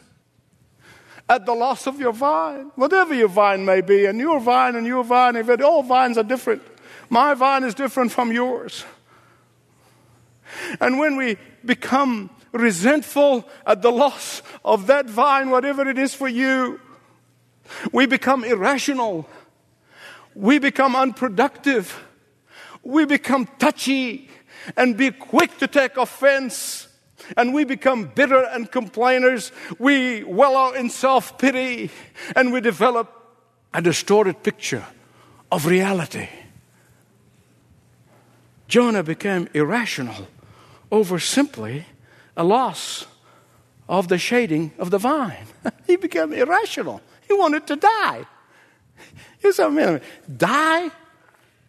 at 1.28 1.46
the 1.46 1.54
loss 1.54 1.86
of 1.86 1.98
your 1.98 2.12
vine, 2.12 2.70
whatever 2.74 3.14
your 3.14 3.28
vine 3.28 3.64
may 3.64 3.80
be, 3.80 4.06
and 4.06 4.18
your 4.18 4.40
vine 4.40 4.76
and 4.76 4.86
your 4.86 5.04
vine, 5.04 5.36
if 5.36 5.48
it, 5.48 5.62
all 5.62 5.82
vines 5.82 6.18
are 6.18 6.24
different. 6.24 6.62
My 7.08 7.34
vine 7.34 7.64
is 7.64 7.74
different 7.74 8.12
from 8.12 8.32
yours. 8.32 8.84
And 10.80 10.98
when 10.98 11.16
we 11.16 11.38
become 11.64 12.30
resentful 12.52 13.48
at 13.66 13.82
the 13.82 13.90
loss 13.90 14.42
of 14.64 14.86
that 14.88 15.08
vine, 15.08 15.50
whatever 15.50 15.88
it 15.88 15.98
is 15.98 16.14
for 16.14 16.28
you, 16.28 16.80
we 17.92 18.06
become 18.06 18.44
irrational 18.44 19.28
we 20.34 20.58
become 20.58 20.96
unproductive. 20.96 22.02
We 22.82 23.04
become 23.04 23.46
touchy 23.58 24.28
and 24.76 24.96
be 24.96 25.10
quick 25.10 25.58
to 25.58 25.66
take 25.66 25.96
offense. 25.96 26.88
And 27.36 27.54
we 27.54 27.64
become 27.64 28.06
bitter 28.06 28.42
and 28.42 28.70
complainers. 28.70 29.52
We 29.78 30.24
wallow 30.24 30.72
in 30.72 30.90
self 30.90 31.38
pity 31.38 31.90
and 32.34 32.52
we 32.52 32.60
develop 32.60 33.10
a 33.72 33.80
distorted 33.80 34.42
picture 34.42 34.84
of 35.50 35.66
reality. 35.66 36.28
Jonah 38.68 39.02
became 39.02 39.48
irrational 39.54 40.26
over 40.90 41.18
simply 41.18 41.86
a 42.36 42.44
loss 42.44 43.06
of 43.88 44.08
the 44.08 44.18
shading 44.18 44.72
of 44.78 44.90
the 44.90 44.98
vine. 44.98 45.46
he 45.86 45.96
became 45.96 46.32
irrational. 46.32 47.00
He 47.28 47.34
wanted 47.34 47.66
to 47.66 47.76
die. 47.76 48.26
You 49.42 49.52
say, 49.52 49.68
man, 49.68 50.00
die 50.36 50.90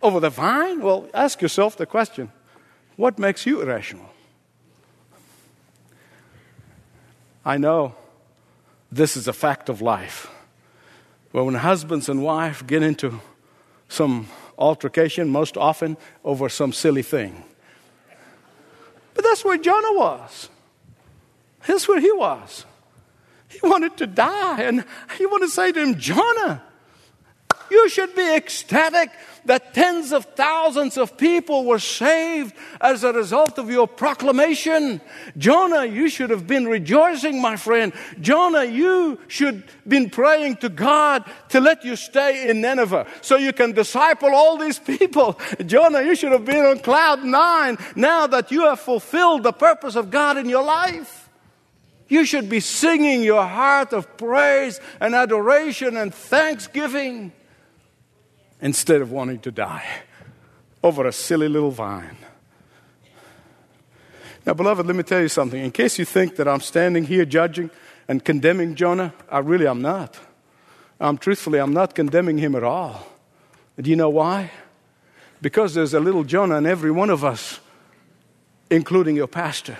over 0.02 0.20
the 0.20 0.30
vine? 0.30 0.82
Well, 0.82 1.08
ask 1.14 1.42
yourself 1.42 1.78
the 1.78 1.86
question 1.86 2.32
what 2.96 3.18
makes 3.18 3.46
you 3.46 3.62
irrational? 3.62 4.10
I 7.46 7.58
know 7.58 7.96
this 8.92 9.18
is 9.18 9.28
a 9.28 9.34
fact 9.34 9.70
of 9.70 9.82
life. 9.82 10.30
Well, 11.34 11.46
when 11.46 11.56
husbands 11.56 12.08
and 12.08 12.24
wife 12.24 12.66
get 12.66 12.84
into 12.84 13.20
some 13.90 14.28
altercation, 14.58 15.30
most 15.30 15.58
often 15.58 15.98
over 16.24 16.48
some 16.48 16.72
silly 16.72 17.02
thing. 17.02 17.44
But 19.16 19.24
that's 19.24 19.44
where 19.44 19.58
Jonah 19.58 19.94
was. 19.94 20.50
That's 21.66 21.88
where 21.88 22.00
he 22.00 22.12
was. 22.12 22.66
He 23.50 23.60
wanted 23.64 23.98
to 23.98 24.08
die, 24.08 24.62
and 24.62 24.86
he 25.18 25.26
wanted 25.26 25.48
to 25.48 25.52
say 25.52 25.72
to 25.72 25.82
him, 25.82 26.00
Jonah, 26.00 26.64
you 27.74 27.90
should 27.90 28.16
be 28.16 28.36
ecstatic 28.36 29.10
that 29.46 29.74
tens 29.74 30.14
of 30.14 30.26
thousands 30.36 30.96
of 30.96 31.18
people 31.18 31.66
were 31.66 31.80
saved 31.80 32.54
as 32.80 33.04
a 33.04 33.12
result 33.12 33.58
of 33.58 33.70
your 33.70 33.88
proclamation. 33.88 35.02
Jonah, 35.38 35.86
you 35.86 36.08
should 36.08 36.30
have 36.30 36.46
been 36.48 36.68
rejoicing, 36.68 37.42
my 37.42 37.56
friend. 37.56 37.92
Jonah, 38.22 38.64
you 38.64 39.20
should 39.28 39.56
have 39.56 39.90
been 39.90 40.10
praying 40.10 40.58
to 40.58 40.70
God 40.70 41.26
to 41.50 41.60
let 41.60 41.84
you 41.84 41.96
stay 41.96 42.50
in 42.50 42.62
Nineveh 42.62 43.08
so 43.22 43.36
you 43.36 43.52
can 43.52 43.72
disciple 43.72 44.34
all 44.34 44.58
these 44.58 44.80
people. 44.80 45.40
Jonah, 45.66 46.04
you 46.04 46.16
should 46.16 46.32
have 46.32 46.46
been 46.46 46.66
on 46.66 46.80
cloud 46.80 47.24
nine 47.24 47.78
now 47.96 48.28
that 48.28 48.52
you 48.52 48.62
have 48.62 48.80
fulfilled 48.80 49.44
the 49.44 49.52
purpose 49.52 49.96
of 49.96 50.12
God 50.12 50.38
in 50.38 50.48
your 50.48 50.64
life. 50.64 51.28
You 52.08 52.26
should 52.26 52.48
be 52.48 52.60
singing 52.60 53.24
your 53.24 53.44
heart 53.44 53.92
of 53.92 54.18
praise 54.18 54.80
and 55.00 55.16
adoration 55.16 55.98
and 55.98 56.14
thanksgiving 56.14 57.32
instead 58.64 59.02
of 59.02 59.12
wanting 59.12 59.40
to 59.40 59.52
die 59.52 59.86
over 60.82 61.06
a 61.06 61.12
silly 61.12 61.50
little 61.50 61.70
vine. 61.70 62.16
Now, 64.46 64.54
beloved, 64.54 64.86
let 64.88 64.96
me 64.96 65.04
tell 65.04 65.22
you 65.22 65.28
something. 65.28 65.62
In 65.62 65.72
case 65.72 66.00
you 66.00 66.06
think 66.06 66.38
that 66.38 66.48
I'm 66.48 66.62
standing 66.62 67.04
here 67.04 67.26
judging 67.26 67.70
and 68.08 68.24
condemning 68.24 68.76
Jonah, 68.76 69.14
I 69.30 69.40
really 69.40 69.68
am 69.68 69.82
not. 69.82 70.18
I'm 71.00 71.18
truthfully, 71.18 71.60
I'm 71.60 71.74
not 71.74 71.94
condemning 71.94 72.38
him 72.38 72.56
at 72.56 72.64
all. 72.64 73.06
Do 73.80 73.90
you 73.90 73.98
know 73.98 74.10
why? 74.10 74.52
Because 75.42 75.74
there's 75.74 75.94
a 75.94 76.00
little 76.00 76.24
Jonah 76.24 76.56
in 76.56 76.66
every 76.66 76.92
one 76.92 77.10
of 77.10 77.26
us, 77.26 77.60
including 78.70 79.18
your 79.18 79.28
pastor. 79.28 79.78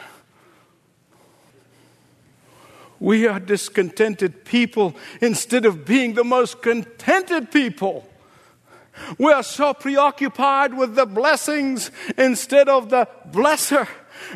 We 3.00 3.28
are 3.28 3.40
discontented 3.40 4.44
people 4.44 4.96
instead 5.22 5.66
of 5.66 5.86
being 5.86 6.16
the 6.16 6.24
most 6.26 6.62
contented 6.62 7.50
people. 7.50 8.10
We 9.18 9.32
are 9.32 9.44
so 9.44 9.74
preoccupied 9.74 10.74
with 10.74 10.96
the 10.96 11.06
blessings 11.06 11.92
instead 12.18 12.70
of 12.70 12.90
the 12.90 13.08
blesser. 13.30 13.88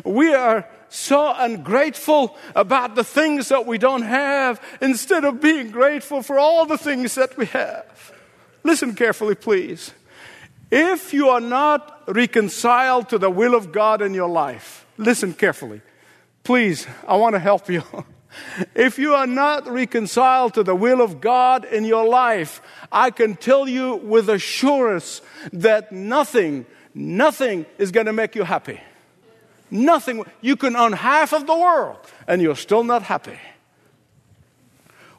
We 0.04 0.34
are 0.34 0.68
so 0.88 1.34
ungrateful 1.36 2.36
about 2.54 2.94
the 2.94 3.04
things 3.04 3.48
that 3.48 3.66
we 3.66 3.78
don't 3.78 4.02
have 4.02 4.60
instead 4.80 5.24
of 5.24 5.40
being 5.40 5.70
grateful 5.70 6.22
for 6.22 6.38
all 6.38 6.66
the 6.66 6.78
things 6.78 7.14
that 7.14 7.36
we 7.36 7.46
have. 7.46 8.12
Listen 8.64 8.94
carefully, 8.94 9.34
please. 9.34 9.92
If 10.70 11.14
you 11.14 11.28
are 11.28 11.40
not 11.40 12.02
reconciled 12.06 13.08
to 13.10 13.18
the 13.18 13.30
will 13.30 13.54
of 13.54 13.72
God 13.72 14.02
in 14.02 14.12
your 14.12 14.28
life, 14.28 14.86
listen 14.96 15.32
carefully. 15.32 15.80
Please, 16.42 16.86
I 17.06 17.16
want 17.16 17.34
to 17.34 17.38
help 17.38 17.68
you. 17.68 17.82
If 18.74 18.98
you 18.98 19.14
are 19.14 19.26
not 19.26 19.66
reconciled 19.66 20.54
to 20.54 20.62
the 20.62 20.74
will 20.74 21.00
of 21.00 21.20
God 21.20 21.64
in 21.64 21.84
your 21.84 22.06
life, 22.06 22.60
I 22.92 23.10
can 23.10 23.36
tell 23.36 23.68
you 23.68 23.96
with 23.96 24.28
assurance 24.28 25.22
that 25.52 25.92
nothing, 25.92 26.66
nothing 26.94 27.66
is 27.78 27.90
going 27.90 28.06
to 28.06 28.12
make 28.12 28.34
you 28.34 28.44
happy. 28.44 28.80
Nothing. 29.70 30.24
You 30.40 30.56
can 30.56 30.76
own 30.76 30.92
half 30.92 31.32
of 31.32 31.46
the 31.46 31.56
world 31.56 31.98
and 32.26 32.40
you're 32.40 32.56
still 32.56 32.84
not 32.84 33.02
happy. 33.02 33.38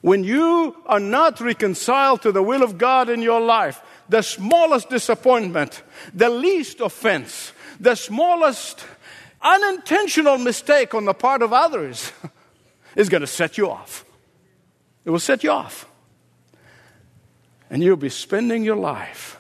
When 0.02 0.24
you 0.24 0.78
are 0.86 1.00
not 1.00 1.42
reconciled 1.42 2.22
to 2.22 2.32
the 2.32 2.44
will 2.44 2.64
of 2.64 2.78
God 2.78 3.10
in 3.10 3.22
your 3.22 3.42
life, 3.42 3.82
the 4.08 4.22
smallest 4.22 4.90
disappointment, 4.90 5.84
the 6.14 6.30
least 6.30 6.80
offense, 6.80 7.52
the 7.80 7.96
smallest 7.96 8.86
unintentional 9.42 10.38
mistake 10.38 10.94
on 10.94 11.06
the 11.06 11.14
part 11.14 11.42
of 11.42 11.54
others 11.54 12.12
is 13.00 13.08
going 13.08 13.22
to 13.22 13.28
set 13.28 13.58
you 13.58 13.72
off. 13.72 14.04
It 15.06 15.10
will 15.10 15.20
set 15.20 15.42
you 15.42 15.52
off. 15.52 15.88
And 17.70 17.82
you'll 17.82 17.96
be 17.96 18.10
spending 18.10 18.66
your 18.66 18.76
life 18.76 19.40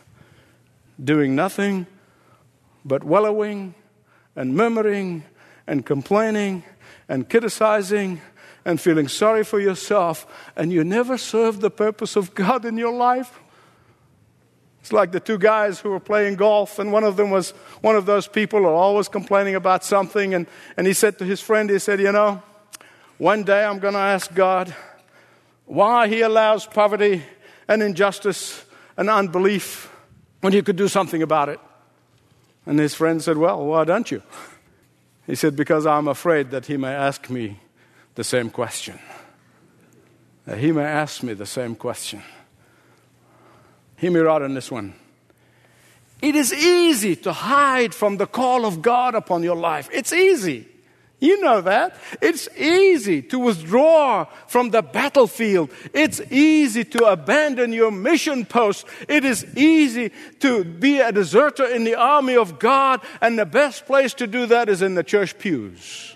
doing 1.03 1.35
nothing 1.35 1.85
but 2.85 3.03
wallowing 3.03 3.75
and 4.33 4.55
murmuring 4.55 5.25
and 5.67 5.85
complaining 5.85 6.63
and 7.09 7.29
criticizing 7.29 8.21
and 8.63 8.79
feeling 8.79 9.09
sorry 9.09 9.43
for 9.43 9.59
yourself, 9.59 10.25
and 10.55 10.71
you 10.71 10.83
never 10.85 11.17
serve 11.17 11.59
the 11.59 11.71
purpose 11.71 12.15
of 12.15 12.33
God 12.35 12.63
in 12.63 12.77
your 12.77 12.93
life. 12.93 13.39
It's 14.79 14.93
like 14.93 15.11
the 15.11 15.19
two 15.19 15.37
guys 15.37 15.79
who 15.79 15.89
were 15.89 15.99
playing 15.99 16.35
golf, 16.35 16.79
and 16.79 16.93
one 16.93 17.03
of 17.03 17.17
them 17.17 17.29
was 17.29 17.51
one 17.81 17.97
of 17.97 18.05
those 18.05 18.27
people 18.27 18.59
who 18.59 18.67
are 18.67 18.73
always 18.73 19.09
complaining 19.09 19.55
about 19.55 19.83
something. 19.83 20.33
And, 20.33 20.47
and 20.77 20.87
he 20.87 20.93
said 20.93 21.17
to 21.19 21.25
his 21.25 21.41
friend, 21.41 21.69
he 21.69 21.79
said, 21.79 21.99
You 21.99 22.13
know, 22.13 22.41
one 23.19 23.43
day 23.43 23.63
I'm 23.63 23.77
going 23.77 23.93
to 23.93 23.99
ask 23.99 24.33
God 24.33 24.73
why 25.65 26.07
He 26.07 26.21
allows 26.21 26.65
poverty 26.65 27.21
and 27.67 27.83
injustice 27.83 28.65
and 28.97 29.11
unbelief 29.11 29.93
when 30.41 30.51
He 30.51 30.63
could 30.63 30.75
do 30.75 30.87
something 30.87 31.21
about 31.21 31.49
it. 31.49 31.59
And 32.65 32.79
his 32.79 32.95
friend 32.95 33.21
said, 33.21 33.37
Well, 33.37 33.63
why 33.63 33.83
don't 33.83 34.09
you? 34.09 34.23
He 35.27 35.35
said, 35.35 35.55
Because 35.55 35.85
I'm 35.85 36.07
afraid 36.07 36.49
that 36.49 36.65
He 36.65 36.77
may 36.77 36.93
ask 36.93 37.29
me 37.29 37.59
the 38.15 38.23
same 38.23 38.49
question. 38.49 38.99
That 40.45 40.57
he 40.57 40.71
may 40.71 40.83
ask 40.83 41.23
me 41.23 41.33
the 41.33 41.45
same 41.45 41.75
question. 41.75 42.21
Hear 43.95 44.11
me 44.11 44.19
right 44.19 44.41
on 44.41 44.53
this 44.55 44.71
one. 44.71 44.93
It 46.21 46.35
is 46.35 46.51
easy 46.51 47.15
to 47.17 47.31
hide 47.31 47.93
from 47.93 48.17
the 48.17 48.25
call 48.27 48.65
of 48.65 48.81
God 48.81 49.15
upon 49.15 49.43
your 49.43 49.55
life. 49.55 49.89
It's 49.93 50.11
easy. 50.11 50.67
You 51.19 51.41
know 51.41 51.59
that. 51.61 51.97
It's 52.21 52.47
easy 52.57 53.21
to 53.23 53.39
withdraw 53.39 54.25
from 54.47 54.69
the 54.69 54.81
battlefield. 54.81 55.69
It's 55.93 56.21
easy 56.31 56.85
to 56.85 57.05
abandon 57.05 57.73
your 57.73 57.91
mission 57.91 58.45
post. 58.45 58.85
It 59.07 59.25
is 59.25 59.45
easy 59.57 60.11
to 60.39 60.63
be 60.63 60.99
a 60.99 61.11
deserter 61.11 61.65
in 61.65 61.83
the 61.83 61.95
army 61.95 62.37
of 62.37 62.57
God, 62.57 63.01
and 63.19 63.37
the 63.37 63.45
best 63.45 63.85
place 63.85 64.13
to 64.15 64.27
do 64.27 64.45
that 64.45 64.69
is 64.69 64.81
in 64.81 64.95
the 64.95 65.03
church 65.03 65.37
pews. 65.37 66.15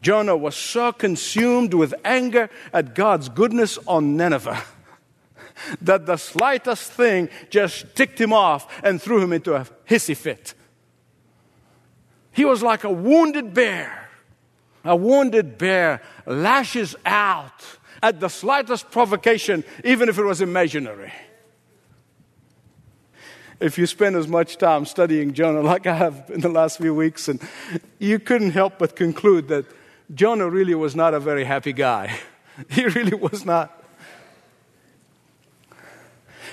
Jonah 0.00 0.36
was 0.36 0.54
so 0.54 0.92
consumed 0.92 1.74
with 1.74 1.92
anger 2.04 2.48
at 2.72 2.94
God's 2.94 3.28
goodness 3.28 3.76
on 3.88 4.16
Nineveh 4.16 4.62
that 5.82 6.06
the 6.06 6.16
slightest 6.16 6.92
thing 6.92 7.28
just 7.50 7.96
ticked 7.96 8.20
him 8.20 8.32
off 8.32 8.72
and 8.84 9.02
threw 9.02 9.20
him 9.20 9.32
into 9.32 9.56
a 9.56 9.66
hissy 9.88 10.16
fit. 10.16 10.54
He 12.36 12.44
was 12.44 12.62
like 12.62 12.84
a 12.84 12.90
wounded 12.90 13.54
bear. 13.54 14.10
A 14.84 14.94
wounded 14.94 15.56
bear 15.56 16.02
lashes 16.26 16.94
out 17.06 17.64
at 18.02 18.20
the 18.20 18.28
slightest 18.28 18.90
provocation, 18.90 19.64
even 19.82 20.10
if 20.10 20.18
it 20.18 20.22
was 20.22 20.42
imaginary. 20.42 21.14
If 23.58 23.78
you 23.78 23.86
spend 23.86 24.16
as 24.16 24.28
much 24.28 24.58
time 24.58 24.84
studying 24.84 25.32
Jonah 25.32 25.62
like 25.62 25.86
I 25.86 25.94
have 25.94 26.30
in 26.30 26.42
the 26.42 26.50
last 26.50 26.76
few 26.76 26.94
weeks, 26.94 27.26
and 27.26 27.40
you 27.98 28.18
couldn't 28.18 28.50
help 28.50 28.74
but 28.78 28.96
conclude 28.96 29.48
that 29.48 29.64
Jonah 30.14 30.50
really 30.50 30.74
was 30.74 30.94
not 30.94 31.14
a 31.14 31.20
very 31.20 31.44
happy 31.44 31.72
guy. 31.72 32.18
He 32.70 32.86
really 32.86 33.14
was 33.14 33.44
not. 33.44 33.84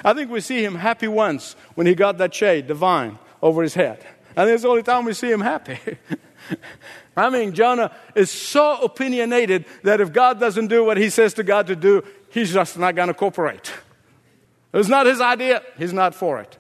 I 0.04 0.14
think 0.14 0.30
we 0.30 0.42
see 0.42 0.64
him 0.64 0.76
happy 0.76 1.08
once 1.08 1.56
when 1.76 1.88
he 1.88 1.96
got 1.96 2.18
that 2.18 2.34
shade, 2.34 2.68
the 2.68 2.74
vine, 2.74 3.20
over 3.42 3.64
his 3.64 3.74
head. 3.74 4.06
And 4.36 4.50
it's 4.50 4.64
the 4.64 4.70
only 4.70 4.84
time 4.84 5.06
we 5.06 5.14
see 5.14 5.32
him 5.32 5.42
happy. 5.42 5.80
I 7.18 7.30
mean, 7.30 7.54
Jonah 7.54 7.92
is 8.16 8.32
so 8.32 8.82
opinionated 8.82 9.66
that 9.84 10.02
if 10.02 10.12
God 10.12 10.40
doesn't 10.40 10.68
do 10.68 10.84
what 10.84 10.98
he 10.98 11.10
says 11.10 11.34
to 11.36 11.44
God 11.44 11.68
to 11.68 11.76
do, 11.76 12.04
he's 12.30 12.52
just 12.52 12.78
not 12.78 12.96
going 12.96 13.08
to 13.08 13.14
cooperate. 13.14 13.72
It's 14.74 14.90
not 14.90 15.06
his 15.06 15.22
idea, 15.22 15.62
he's 15.78 15.94
not 15.94 16.16
for 16.16 16.40
it. 16.40 16.58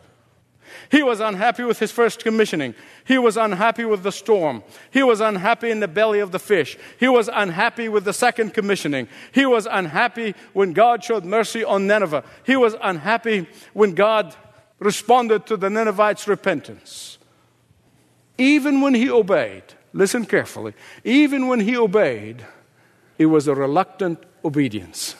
He 0.89 1.03
was 1.03 1.19
unhappy 1.19 1.63
with 1.63 1.79
his 1.79 1.91
first 1.91 2.23
commissioning. 2.23 2.75
He 3.03 3.17
was 3.17 3.37
unhappy 3.37 3.85
with 3.85 4.03
the 4.03 4.11
storm. 4.11 4.63
He 4.91 5.03
was 5.03 5.21
unhappy 5.21 5.71
in 5.71 5.79
the 5.79 5.87
belly 5.87 6.19
of 6.19 6.31
the 6.31 6.39
fish. 6.39 6.77
He 6.99 7.07
was 7.07 7.29
unhappy 7.31 7.89
with 7.89 8.05
the 8.05 8.13
second 8.13 8.53
commissioning. 8.53 9.07
He 9.31 9.45
was 9.45 9.67
unhappy 9.69 10.35
when 10.53 10.73
God 10.73 11.03
showed 11.03 11.25
mercy 11.25 11.63
on 11.63 11.87
Nineveh. 11.87 12.23
He 12.43 12.55
was 12.55 12.75
unhappy 12.81 13.47
when 13.73 13.93
God 13.95 14.35
responded 14.79 15.45
to 15.47 15.57
the 15.57 15.69
Ninevites' 15.69 16.27
repentance. 16.27 17.17
Even 18.43 18.81
when 18.81 18.93
he 18.93 19.09
obeyed, 19.09 19.63
listen 19.93 20.25
carefully, 20.25 20.73
even 21.05 21.47
when 21.47 21.61
he 21.61 21.77
obeyed, 21.77 22.45
it 23.17 23.27
was 23.27 23.47
a 23.47 23.55
reluctant 23.55 24.19
obedience. 24.43 25.15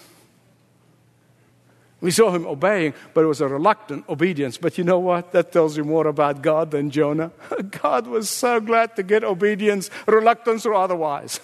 We 2.01 2.11
saw 2.11 2.31
him 2.31 2.45
obeying, 2.45 2.93
but 3.13 3.23
it 3.23 3.27
was 3.27 3.39
a 3.39 3.47
reluctant 3.47 4.03
obedience. 4.09 4.57
But 4.57 4.77
you 4.77 4.83
know 4.83 4.99
what? 4.99 5.31
That 5.31 5.53
tells 5.53 5.77
you 5.77 5.85
more 5.85 6.07
about 6.07 6.41
God 6.41 6.71
than 6.71 6.91
Jonah. 6.91 7.31
God 7.81 8.07
was 8.07 8.29
so 8.29 8.59
glad 8.59 8.97
to 8.97 9.03
get 9.03 9.23
obedience, 9.23 9.89
reluctance 10.05 10.65
or 10.65 10.73
otherwise. 10.73 11.39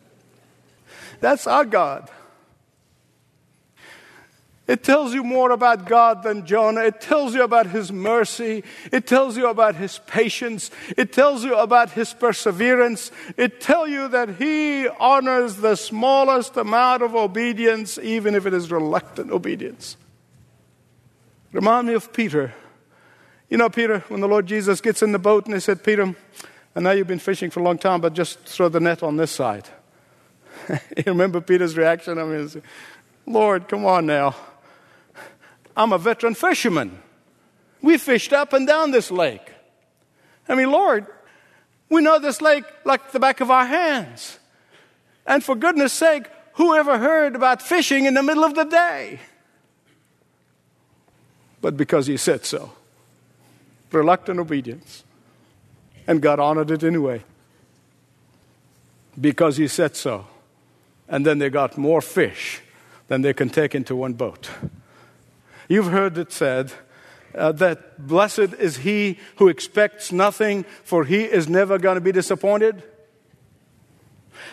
That's 1.20 1.46
our 1.46 1.66
God. 1.66 2.10
It 4.66 4.82
tells 4.82 5.14
you 5.14 5.22
more 5.22 5.52
about 5.52 5.86
God 5.86 6.24
than 6.24 6.44
Jonah. 6.44 6.82
It 6.82 7.00
tells 7.00 7.34
you 7.34 7.44
about 7.44 7.68
his 7.68 7.92
mercy. 7.92 8.64
It 8.90 9.06
tells 9.06 9.36
you 9.36 9.48
about 9.48 9.76
his 9.76 10.00
patience. 10.06 10.72
It 10.96 11.12
tells 11.12 11.44
you 11.44 11.56
about 11.56 11.92
his 11.92 12.12
perseverance. 12.12 13.12
It 13.36 13.60
tells 13.60 13.90
you 13.90 14.08
that 14.08 14.36
he 14.36 14.88
honors 14.88 15.56
the 15.56 15.76
smallest 15.76 16.56
amount 16.56 17.02
of 17.02 17.14
obedience, 17.14 17.96
even 17.98 18.34
if 18.34 18.44
it 18.44 18.52
is 18.52 18.72
reluctant 18.72 19.30
obedience. 19.30 19.96
Remind 21.52 21.86
me 21.86 21.94
of 21.94 22.12
Peter. 22.12 22.52
You 23.48 23.58
know, 23.58 23.70
Peter, 23.70 24.00
when 24.08 24.20
the 24.20 24.28
Lord 24.28 24.46
Jesus 24.46 24.80
gets 24.80 25.00
in 25.00 25.12
the 25.12 25.20
boat 25.20 25.46
and 25.46 25.54
he 25.54 25.60
said, 25.60 25.84
Peter, 25.84 26.12
I 26.74 26.80
know 26.80 26.90
you've 26.90 27.06
been 27.06 27.20
fishing 27.20 27.50
for 27.50 27.60
a 27.60 27.62
long 27.62 27.78
time, 27.78 28.00
but 28.00 28.14
just 28.14 28.40
throw 28.40 28.68
the 28.68 28.80
net 28.80 29.04
on 29.04 29.16
this 29.16 29.30
side. 29.30 29.68
you 30.68 31.04
remember 31.06 31.40
Peter's 31.40 31.76
reaction? 31.76 32.18
I 32.18 32.24
mean, 32.24 32.62
Lord, 33.26 33.68
come 33.68 33.86
on 33.86 34.06
now. 34.06 34.34
I'm 35.76 35.92
a 35.92 35.98
veteran 35.98 36.34
fisherman. 36.34 36.98
We 37.82 37.98
fished 37.98 38.32
up 38.32 38.52
and 38.52 38.66
down 38.66 38.90
this 38.90 39.10
lake. 39.10 39.52
I 40.48 40.54
mean, 40.54 40.70
Lord, 40.70 41.06
we 41.88 42.00
know 42.00 42.18
this 42.18 42.40
lake 42.40 42.64
like 42.84 43.12
the 43.12 43.20
back 43.20 43.40
of 43.40 43.50
our 43.50 43.66
hands. 43.66 44.38
And 45.26 45.44
for 45.44 45.54
goodness 45.54 45.92
sake, 45.92 46.24
who 46.54 46.74
ever 46.74 46.98
heard 46.98 47.36
about 47.36 47.60
fishing 47.60 48.06
in 48.06 48.14
the 48.14 48.22
middle 48.22 48.44
of 48.44 48.54
the 48.54 48.64
day? 48.64 49.20
But 51.60 51.76
because 51.76 52.06
he 52.06 52.16
said 52.16 52.44
so, 52.44 52.72
reluctant 53.92 54.38
obedience. 54.38 55.04
And 56.06 56.22
God 56.22 56.38
honored 56.38 56.70
it 56.70 56.84
anyway. 56.84 57.22
Because 59.20 59.56
he 59.56 59.66
said 59.66 59.96
so. 59.96 60.26
And 61.08 61.26
then 61.26 61.38
they 61.38 61.50
got 61.50 61.76
more 61.76 62.00
fish 62.00 62.60
than 63.08 63.22
they 63.22 63.32
can 63.32 63.48
take 63.48 63.74
into 63.74 63.96
one 63.96 64.12
boat. 64.12 64.48
You've 65.68 65.90
heard 65.90 66.16
it 66.18 66.32
said 66.32 66.72
uh, 67.34 67.52
that 67.52 68.06
blessed 68.06 68.54
is 68.58 68.78
he 68.78 69.18
who 69.36 69.48
expects 69.48 70.12
nothing, 70.12 70.64
for 70.84 71.04
he 71.04 71.24
is 71.24 71.48
never 71.48 71.78
going 71.78 71.96
to 71.96 72.00
be 72.00 72.12
disappointed. 72.12 72.82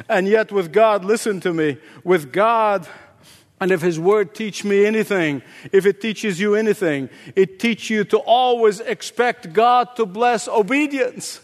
And 0.10 0.28
yet, 0.28 0.52
with 0.52 0.74
God, 0.74 1.06
listen 1.06 1.40
to 1.42 1.54
me, 1.54 1.78
with 2.04 2.32
God, 2.32 2.88
and 3.60 3.72
if 3.72 3.82
His 3.82 4.00
Word 4.00 4.36
teach 4.36 4.64
me 4.64 4.86
anything, 4.86 5.42
if 5.72 5.86
it 5.86 6.02
teaches 6.02 6.40
you 6.40 6.56
anything, 6.56 7.10
it 7.36 7.60
teaches 7.60 7.90
you 7.90 8.04
to 8.06 8.18
always 8.18 8.80
expect 8.82 9.54
God 9.54 9.96
to 9.96 10.06
bless 10.06 10.48
obedience. 10.48 11.40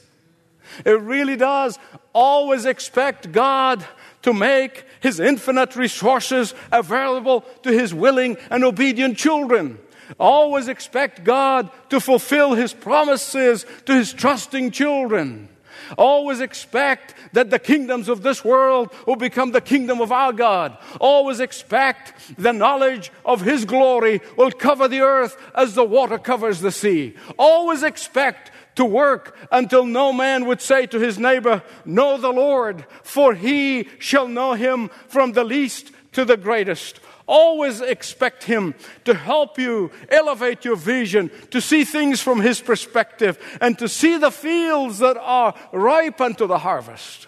It 0.86 1.00
really 1.00 1.36
does. 1.36 1.80
Always 2.14 2.66
expect 2.66 3.32
God 3.32 3.86
to 4.22 4.34
make 4.34 4.86
His 5.00 5.20
infinite 5.20 5.76
resources 5.76 6.54
available 6.72 7.42
to 7.64 7.72
His 7.72 7.94
willing 7.94 8.38
and 8.50 8.64
obedient 8.64 9.18
children. 9.18 9.80
Always 10.20 10.68
expect 10.68 11.24
God 11.24 11.70
to 11.90 12.00
fulfill 12.00 12.54
His 12.54 12.74
promises 12.74 13.66
to 13.86 13.94
His 13.94 14.14
trusting 14.14 14.72
children. 14.72 15.50
Always 15.98 16.40
expect 16.40 17.16
that 17.34 17.50
the 17.50 17.60
kingdoms 17.60 18.10
of 18.10 18.22
this 18.22 18.44
world 18.44 18.94
will 19.06 19.16
become 19.16 19.52
the 19.52 19.62
kingdom 19.62 20.02
of 20.02 20.12
our 20.12 20.34
God. 20.34 20.78
Always 21.00 21.40
expect 21.40 22.14
the 22.38 22.54
knowledge 22.54 23.12
of 23.26 23.42
His 23.42 23.66
glory 23.66 24.22
will 24.38 24.52
cover 24.52 24.88
the 24.88 25.02
earth 25.02 25.38
as 25.56 25.76
the 25.76 25.84
water 25.84 26.18
covers 26.18 26.62
the 26.62 26.72
sea. 26.72 27.16
Always 27.38 27.84
expect 27.84 28.52
to 28.80 28.86
work 28.86 29.38
until 29.52 29.86
no 29.86 30.14
man 30.14 30.46
would 30.46 30.62
say 30.62 30.86
to 30.86 31.00
his 31.00 31.20
neighbor, 31.20 31.62
Know 31.84 32.18
the 32.18 32.32
Lord, 32.32 32.86
for 33.04 33.34
he 33.34 33.90
shall 34.00 34.28
know 34.28 34.54
him 34.54 34.90
from 35.10 35.34
the 35.34 35.44
least 35.44 35.92
to 36.14 36.24
the 36.24 36.38
greatest. 36.38 37.02
Always 37.32 37.80
expect 37.80 38.44
Him 38.44 38.74
to 39.06 39.14
help 39.14 39.60
you 39.60 39.92
elevate 40.10 40.66
your 40.66 40.76
vision, 40.76 41.30
to 41.52 41.62
see 41.62 41.84
things 41.84 42.20
from 42.20 42.42
His 42.42 42.60
perspective, 42.60 43.38
and 43.62 43.78
to 43.78 43.88
see 43.88 44.18
the 44.18 44.32
fields 44.32 44.98
that 44.98 45.16
are 45.16 45.54
ripe 45.72 46.20
unto 46.20 46.48
the 46.48 46.58
harvest. 46.58 47.28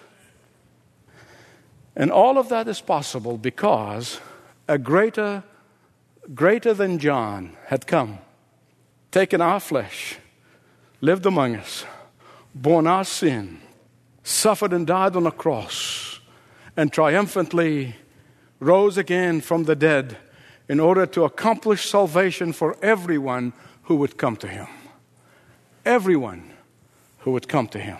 And 1.95 2.11
all 2.11 2.39
of 2.39 2.49
that 2.49 2.67
is 2.67 2.81
possible 2.81 3.37
because 3.37 4.19
a 4.67 4.79
greater, 4.79 5.43
greater 6.33 6.73
than 6.73 6.97
John 6.97 7.55
had 7.67 7.85
come, 7.85 8.17
taken 9.11 9.39
our 9.39 9.59
flesh, 9.59 10.17
lived 10.99 11.27
among 11.27 11.57
us, 11.57 11.85
borne 12.55 12.87
our 12.87 13.03
sin, 13.03 13.61
suffered 14.23 14.73
and 14.73 14.87
died 14.87 15.15
on 15.15 15.27
a 15.27 15.31
cross, 15.31 16.21
and 16.75 16.91
triumphantly 16.91 17.97
rose 18.61 18.97
again 18.97 19.41
from 19.41 19.65
the 19.65 19.75
dead 19.75 20.17
in 20.69 20.79
order 20.79 21.05
to 21.07 21.25
accomplish 21.25 21.89
salvation 21.89 22.53
for 22.53 22.77
everyone 22.81 23.51
who 23.83 23.95
would 23.97 24.17
come 24.17 24.37
to 24.37 24.47
him. 24.47 24.67
Everyone 25.83 26.53
who 27.19 27.31
would 27.31 27.49
come 27.49 27.67
to 27.69 27.79
him. 27.79 27.97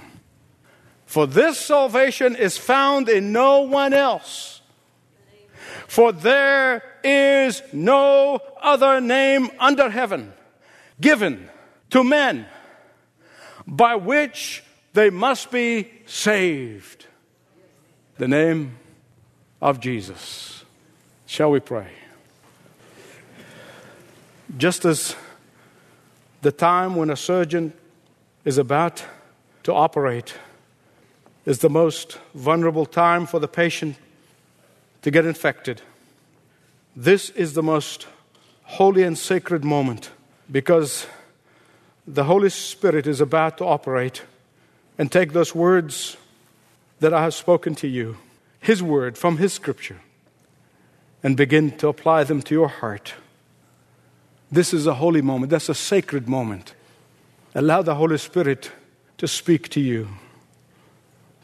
For 1.06 1.28
this 1.28 1.58
salvation 1.60 2.38
is 2.38 2.58
found 2.58 3.10
in 3.10 3.34
no 3.34 3.62
one 3.62 3.91
else. 3.91 4.62
For 5.88 6.13
there 6.13 6.84
is 7.04 7.62
no 7.74 8.39
other 8.62 9.02
name 9.02 9.50
under 9.60 9.89
heaven 9.89 10.32
given 11.02 11.50
to 11.89 12.04
men 12.04 12.45
by 13.67 13.95
which 13.95 14.63
they 14.93 15.10
must 15.10 15.52
be 15.52 15.91
saved. 16.06 17.08
The 18.17 18.28
name 18.28 18.78
of 19.62 19.80
Jesus. 19.80 20.65
Shall 21.26 21.52
we 21.52 21.60
pray? 21.60 21.88
Just 24.58 24.84
as 24.84 25.15
the 26.41 26.52
time 26.52 26.95
when 26.95 27.10
a 27.10 27.15
surgeon 27.15 27.74
is 28.43 28.58
about 28.58 29.06
to 29.63 29.74
operate 29.74 30.34
is 31.45 31.60
the 31.60 31.69
most 31.69 32.17
vulnerable 32.34 32.86
time 32.86 33.26
for 33.26 33.39
the 33.39 33.47
patient 33.47 33.95
to 35.04 35.12
get 35.12 35.26
infected. 35.26 35.82
This 36.95 37.30
is 37.30 37.54
the 37.54 37.63
most 37.63 38.08
holy 38.63 39.04
and 39.04 39.17
sacred 39.17 39.63
moment 39.63 40.10
because 40.52 41.08
the 42.06 42.26
Holy 42.26 42.50
Spirit 42.50 43.08
is 43.08 43.21
about 43.21 43.58
to 43.60 43.65
operate 43.65 44.24
and 44.97 45.12
take 45.12 45.34
those 45.34 45.56
words 45.56 46.17
that 47.00 47.13
I 47.13 47.24
have 47.24 47.34
spoken 47.34 47.74
to 47.76 47.88
you 47.88 48.17
his 48.62 48.82
Word 48.82 49.17
from 49.17 49.38
His 49.38 49.52
Scripture 49.52 50.00
and 51.24 51.36
begin 51.36 51.71
to 51.78 51.88
apply 51.88 52.24
them 52.24 52.41
to 52.43 52.54
your 52.54 52.67
heart. 52.67 53.15
This 54.52 54.74
is 54.74 54.86
a 54.86 54.93
holy 54.93 55.21
moment. 55.21 55.50
That's 55.50 55.69
a 55.69 55.76
sacred 55.76 56.30
moment. 56.30 56.76
Allow 57.56 57.82
the 57.82 57.95
Holy 57.95 58.19
Spirit 58.19 58.71
to 59.17 59.28
speak 59.28 59.69
to 59.69 59.82
you, 59.82 60.08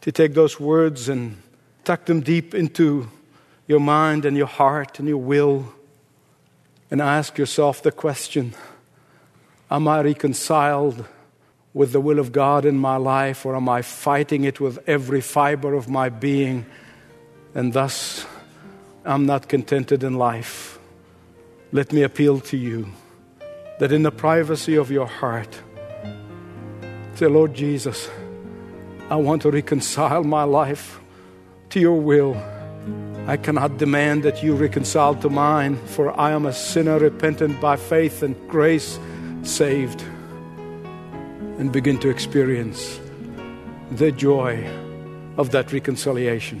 to 0.00 0.12
take 0.12 0.34
those 0.34 0.60
words 0.60 1.08
and 1.08 1.42
tuck 1.84 2.06
them 2.06 2.20
deep 2.20 2.54
into 2.54 3.08
your 3.66 3.80
mind 3.80 4.24
and 4.24 4.36
your 4.36 4.46
heart 4.46 4.98
and 5.00 5.08
your 5.08 5.18
will, 5.18 5.72
and 6.90 7.02
ask 7.02 7.36
yourself 7.36 7.82
the 7.82 7.92
question 7.92 8.54
Am 9.70 9.88
I 9.88 10.02
reconciled 10.02 11.04
with 11.74 11.92
the 11.92 12.00
will 12.00 12.18
of 12.18 12.32
God 12.32 12.64
in 12.64 12.78
my 12.78 12.96
life, 12.96 13.44
or 13.44 13.54
am 13.56 13.68
I 13.68 13.82
fighting 13.82 14.44
it 14.44 14.60
with 14.60 14.78
every 14.88 15.20
fiber 15.20 15.74
of 15.74 15.88
my 15.88 16.08
being? 16.08 16.64
And 17.54 17.72
thus 17.72 18.26
I'm 19.04 19.26
not 19.26 19.48
contented 19.48 20.04
in 20.04 20.14
life. 20.14 20.78
Let 21.72 21.92
me 21.92 22.02
appeal 22.02 22.40
to 22.40 22.56
you 22.56 22.88
that 23.78 23.92
in 23.92 24.02
the 24.02 24.10
privacy 24.10 24.76
of 24.76 24.90
your 24.90 25.06
heart, 25.06 25.60
say, 27.14 27.26
Lord 27.26 27.54
Jesus, 27.54 28.08
I 29.10 29.16
want 29.16 29.42
to 29.42 29.50
reconcile 29.50 30.24
my 30.24 30.44
life 30.44 31.00
to 31.70 31.80
your 31.80 32.00
will. 32.00 32.36
I 33.26 33.36
cannot 33.36 33.78
demand 33.78 34.22
that 34.22 34.42
you 34.42 34.54
reconcile 34.54 35.14
to 35.16 35.30
mine, 35.30 35.76
for 35.86 36.18
I 36.18 36.32
am 36.32 36.46
a 36.46 36.52
sinner 36.52 36.98
repentant 36.98 37.60
by 37.60 37.76
faith 37.76 38.22
and 38.22 38.34
grace, 38.48 38.98
saved, 39.42 40.02
and 41.58 41.72
begin 41.72 41.98
to 41.98 42.08
experience 42.08 43.00
the 43.90 44.12
joy 44.12 44.66
of 45.36 45.50
that 45.50 45.72
reconciliation. 45.72 46.60